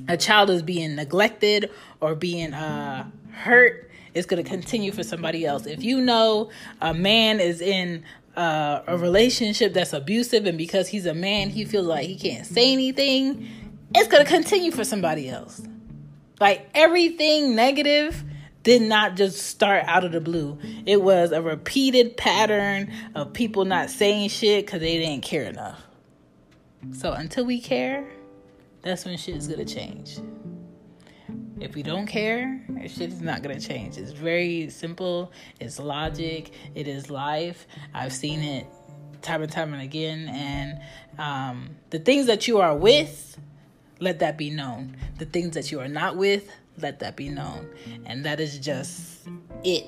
a 0.06 0.16
child 0.16 0.50
is 0.50 0.62
being 0.62 0.94
neglected 0.94 1.70
or 2.00 2.14
being 2.14 2.54
uh, 2.54 3.10
hurt, 3.32 3.90
it's 4.14 4.26
going 4.26 4.44
to 4.44 4.48
continue 4.48 4.92
for 4.92 5.02
somebody 5.02 5.44
else. 5.44 5.66
If 5.66 5.82
you 5.82 6.00
know 6.00 6.50
a 6.80 6.94
man 6.94 7.40
is 7.40 7.60
in 7.60 8.04
uh, 8.36 8.82
a 8.86 8.98
relationship 8.98 9.74
that's 9.74 9.92
abusive 9.92 10.46
and 10.46 10.58
because 10.58 10.88
he's 10.88 11.06
a 11.06 11.14
man, 11.14 11.50
he 11.50 11.64
feels 11.64 11.86
like 11.86 12.06
he 12.06 12.16
can't 12.16 12.46
say 12.46 12.72
anything, 12.72 13.48
it's 13.94 14.08
going 14.08 14.24
to 14.24 14.30
continue 14.30 14.70
for 14.70 14.84
somebody 14.84 15.28
else. 15.28 15.62
Like 16.40 16.68
everything 16.74 17.54
negative 17.54 18.24
did 18.64 18.82
not 18.82 19.14
just 19.14 19.46
start 19.46 19.84
out 19.86 20.04
of 20.04 20.12
the 20.12 20.20
blue. 20.20 20.58
It 20.86 21.02
was 21.02 21.32
a 21.32 21.40
repeated 21.40 22.16
pattern 22.16 22.90
of 23.14 23.32
people 23.32 23.64
not 23.64 23.90
saying 23.90 24.30
shit 24.30 24.66
because 24.66 24.80
they 24.80 24.98
didn't 24.98 25.22
care 25.22 25.44
enough. 25.44 25.80
So 26.92 27.12
until 27.12 27.44
we 27.44 27.60
care, 27.60 28.06
that's 28.82 29.04
when 29.04 29.16
shit 29.16 29.36
is 29.36 29.48
gonna 29.48 29.64
change. 29.64 30.18
If 31.60 31.74
we 31.74 31.82
don't 31.82 32.06
care, 32.06 32.60
shit 32.82 33.10
is 33.10 33.20
not 33.20 33.42
gonna 33.42 33.60
change. 33.60 33.96
It's 33.96 34.12
very 34.12 34.68
simple. 34.70 35.32
It's 35.60 35.78
logic. 35.78 36.52
It 36.74 36.88
is 36.88 37.10
life. 37.10 37.66
I've 37.92 38.12
seen 38.12 38.40
it 38.40 38.66
time 39.22 39.42
and 39.42 39.50
time 39.50 39.72
and 39.72 39.82
again. 39.82 40.28
And 40.28 40.80
um, 41.18 41.76
the 41.90 41.98
things 41.98 42.26
that 42.26 42.46
you 42.46 42.58
are 42.58 42.76
with, 42.76 43.38
let 44.00 44.18
that 44.20 44.36
be 44.36 44.50
known. 44.50 44.96
The 45.18 45.26
things 45.26 45.54
that 45.54 45.72
you 45.72 45.80
are 45.80 45.88
not 45.88 46.16
with, 46.16 46.50
let 46.78 47.00
that 47.00 47.16
be 47.16 47.28
known. 47.28 47.68
And 48.04 48.24
that 48.24 48.40
is 48.40 48.58
just 48.58 49.28
it. 49.62 49.86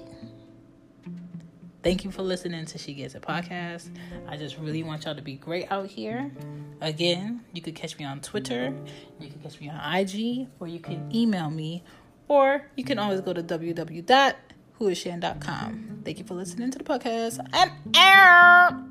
Thank 1.86 2.02
you 2.02 2.10
for 2.10 2.22
listening 2.22 2.66
to 2.66 2.78
She 2.78 2.94
Gets 2.94 3.14
It 3.14 3.22
podcast. 3.22 3.96
I 4.26 4.36
just 4.36 4.58
really 4.58 4.82
want 4.82 5.04
y'all 5.04 5.14
to 5.14 5.22
be 5.22 5.36
great 5.36 5.70
out 5.70 5.86
here. 5.86 6.32
Again, 6.80 7.44
you 7.52 7.62
could 7.62 7.76
catch 7.76 7.96
me 7.96 8.04
on 8.04 8.18
Twitter, 8.18 8.74
you 9.20 9.28
can 9.28 9.38
catch 9.38 9.60
me 9.60 9.70
on 9.70 9.94
IG, 9.94 10.48
or 10.58 10.66
you 10.66 10.80
can 10.80 11.08
email 11.14 11.48
me, 11.48 11.84
or 12.26 12.68
you 12.74 12.82
can 12.82 12.98
always 12.98 13.20
go 13.20 13.32
to 13.32 13.40
www.whoisshan.com. 13.40 16.00
Thank 16.04 16.18
you 16.18 16.24
for 16.24 16.34
listening 16.34 16.72
to 16.72 16.78
the 16.78 16.82
podcast. 16.82 17.38
And 17.52 17.70
out. 17.94 18.82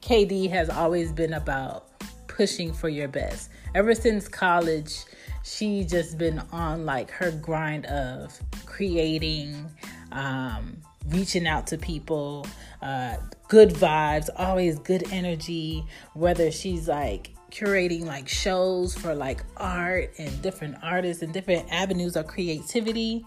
KD 0.00 0.48
has 0.48 0.70
always 0.70 1.12
been 1.12 1.34
about 1.34 1.88
pushing 2.26 2.72
for 2.72 2.88
your 2.88 3.08
best. 3.08 3.50
Ever 3.74 3.94
since 3.94 4.26
college, 4.26 5.04
she 5.44 5.84
just 5.84 6.16
been 6.16 6.38
on 6.50 6.86
like 6.86 7.10
her 7.10 7.30
grind 7.30 7.84
of 7.86 8.40
creating, 8.64 9.70
um, 10.12 10.78
reaching 11.08 11.46
out 11.46 11.66
to 11.66 11.76
people, 11.76 12.46
uh, 12.80 13.16
good 13.48 13.68
vibes, 13.68 14.30
always 14.36 14.78
good 14.78 15.12
energy. 15.12 15.84
Whether 16.14 16.50
she's 16.50 16.88
like 16.88 17.32
curating 17.50 18.06
like 18.06 18.28
shows 18.30 18.94
for 18.96 19.14
like 19.14 19.44
art 19.58 20.14
and 20.16 20.40
different 20.40 20.76
artists 20.82 21.22
and 21.22 21.34
different 21.34 21.70
avenues 21.70 22.16
of 22.16 22.26
creativity 22.26 23.22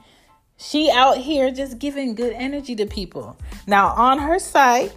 she 0.60 0.91
out 0.91 1.17
here 1.17 1.52
just 1.52 1.80
giving 1.80 2.15
good 2.15 2.34
energy 2.34 2.76
to 2.76 2.86
people. 2.86 3.38
Now, 3.65 3.88
on 3.89 4.19
her 4.19 4.39
site, 4.39 4.95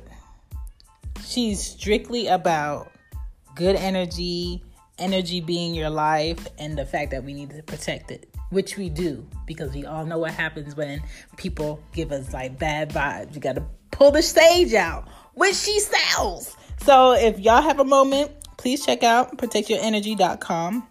she's 1.25 1.63
strictly 1.63 2.27
about 2.27 2.91
good 3.55 3.77
energy, 3.77 4.63
energy 4.99 5.41
being 5.41 5.75
your 5.75 5.89
life, 5.89 6.49
and 6.59 6.77
the 6.77 6.85
fact 6.85 7.13
that 7.13 7.23
we 7.23 7.33
need 7.33 7.51
to 7.51 7.63
protect 7.63 8.11
it, 8.11 8.29
which 8.51 8.77
we 8.77 8.89
do 8.89 9.25
because 9.47 9.73
we 9.73 9.87
all 9.87 10.05
know 10.05 10.19
what 10.19 10.33
happens 10.33 10.75
when 10.75 11.01
people 11.37 11.81
give 11.93 12.11
us 12.11 12.33
like 12.33 12.59
bad 12.59 12.91
vibes. 12.91 13.35
You 13.35 13.41
got 13.41 13.55
to 13.55 13.65
pull 13.93 14.11
the 14.11 14.23
stage 14.23 14.75
out, 14.75 15.09
which 15.35 15.55
she 15.55 15.79
sells. 15.79 16.57
So, 16.79 17.13
if 17.13 17.39
y'all 17.39 17.63
have 17.63 17.79
a 17.79 17.85
moment, 17.85 18.33
please 18.57 18.85
check 18.85 19.05
out 19.05 19.39
protectyourenergy.com. 19.39 20.89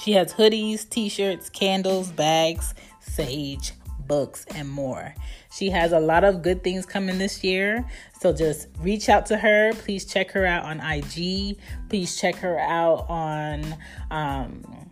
She 0.00 0.12
has 0.12 0.32
hoodies, 0.32 0.88
t 0.88 1.08
shirts, 1.08 1.50
candles, 1.50 2.10
bags, 2.10 2.74
sage, 3.00 3.72
books, 4.08 4.44
and 4.54 4.68
more. 4.68 5.14
She 5.52 5.70
has 5.70 5.92
a 5.92 6.00
lot 6.00 6.24
of 6.24 6.42
good 6.42 6.64
things 6.64 6.86
coming 6.86 7.18
this 7.18 7.44
year. 7.44 7.88
So 8.20 8.32
just 8.32 8.66
reach 8.80 9.08
out 9.08 9.26
to 9.26 9.36
her. 9.36 9.72
Please 9.74 10.04
check 10.04 10.32
her 10.32 10.44
out 10.44 10.64
on 10.64 10.80
IG. 10.80 11.58
Please 11.88 12.18
check 12.20 12.36
her 12.36 12.58
out 12.58 13.06
on 13.08 13.76
um, 14.10 14.90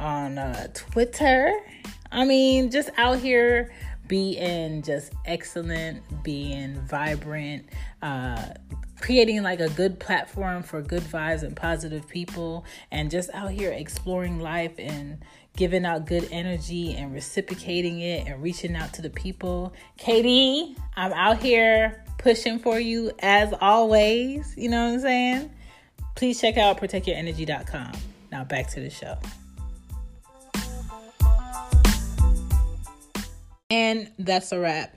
on 0.00 0.38
uh, 0.38 0.68
Twitter. 0.74 1.52
I 2.10 2.24
mean, 2.24 2.70
just 2.70 2.88
out 2.96 3.18
here 3.18 3.70
being 4.06 4.82
just 4.82 5.12
excellent, 5.26 6.02
being 6.22 6.80
vibrant, 6.86 7.66
uh, 8.00 8.42
creating 9.00 9.42
like 9.42 9.60
a 9.60 9.68
good 9.70 10.00
platform 10.00 10.62
for 10.62 10.80
good 10.80 11.02
vibes 11.02 11.42
and 11.42 11.54
positive 11.54 12.08
people, 12.08 12.64
and 12.90 13.10
just 13.10 13.28
out 13.34 13.50
here 13.50 13.70
exploring 13.70 14.40
life 14.40 14.74
and 14.78 15.18
giving 15.58 15.84
out 15.84 16.06
good 16.06 16.28
energy 16.30 16.94
and 16.94 17.12
reciprocating 17.12 18.00
it 18.00 18.28
and 18.28 18.40
reaching 18.40 18.76
out 18.76 18.94
to 18.94 19.02
the 19.02 19.10
people. 19.10 19.72
Katie, 19.96 20.76
I'm 20.96 21.12
out 21.12 21.42
here 21.42 22.04
pushing 22.16 22.60
for 22.60 22.78
you 22.78 23.10
as 23.18 23.52
always. 23.60 24.54
You 24.56 24.70
know 24.70 24.86
what 24.86 24.94
I'm 24.94 25.00
saying? 25.00 25.50
Please 26.14 26.40
check 26.40 26.56
out 26.58 26.80
protectyourenergy.com. 26.80 27.92
Now 28.30 28.44
back 28.44 28.68
to 28.70 28.80
the 28.80 28.88
show. 28.88 29.18
And 33.68 34.12
that's 34.16 34.52
a 34.52 34.60
wrap. 34.60 34.96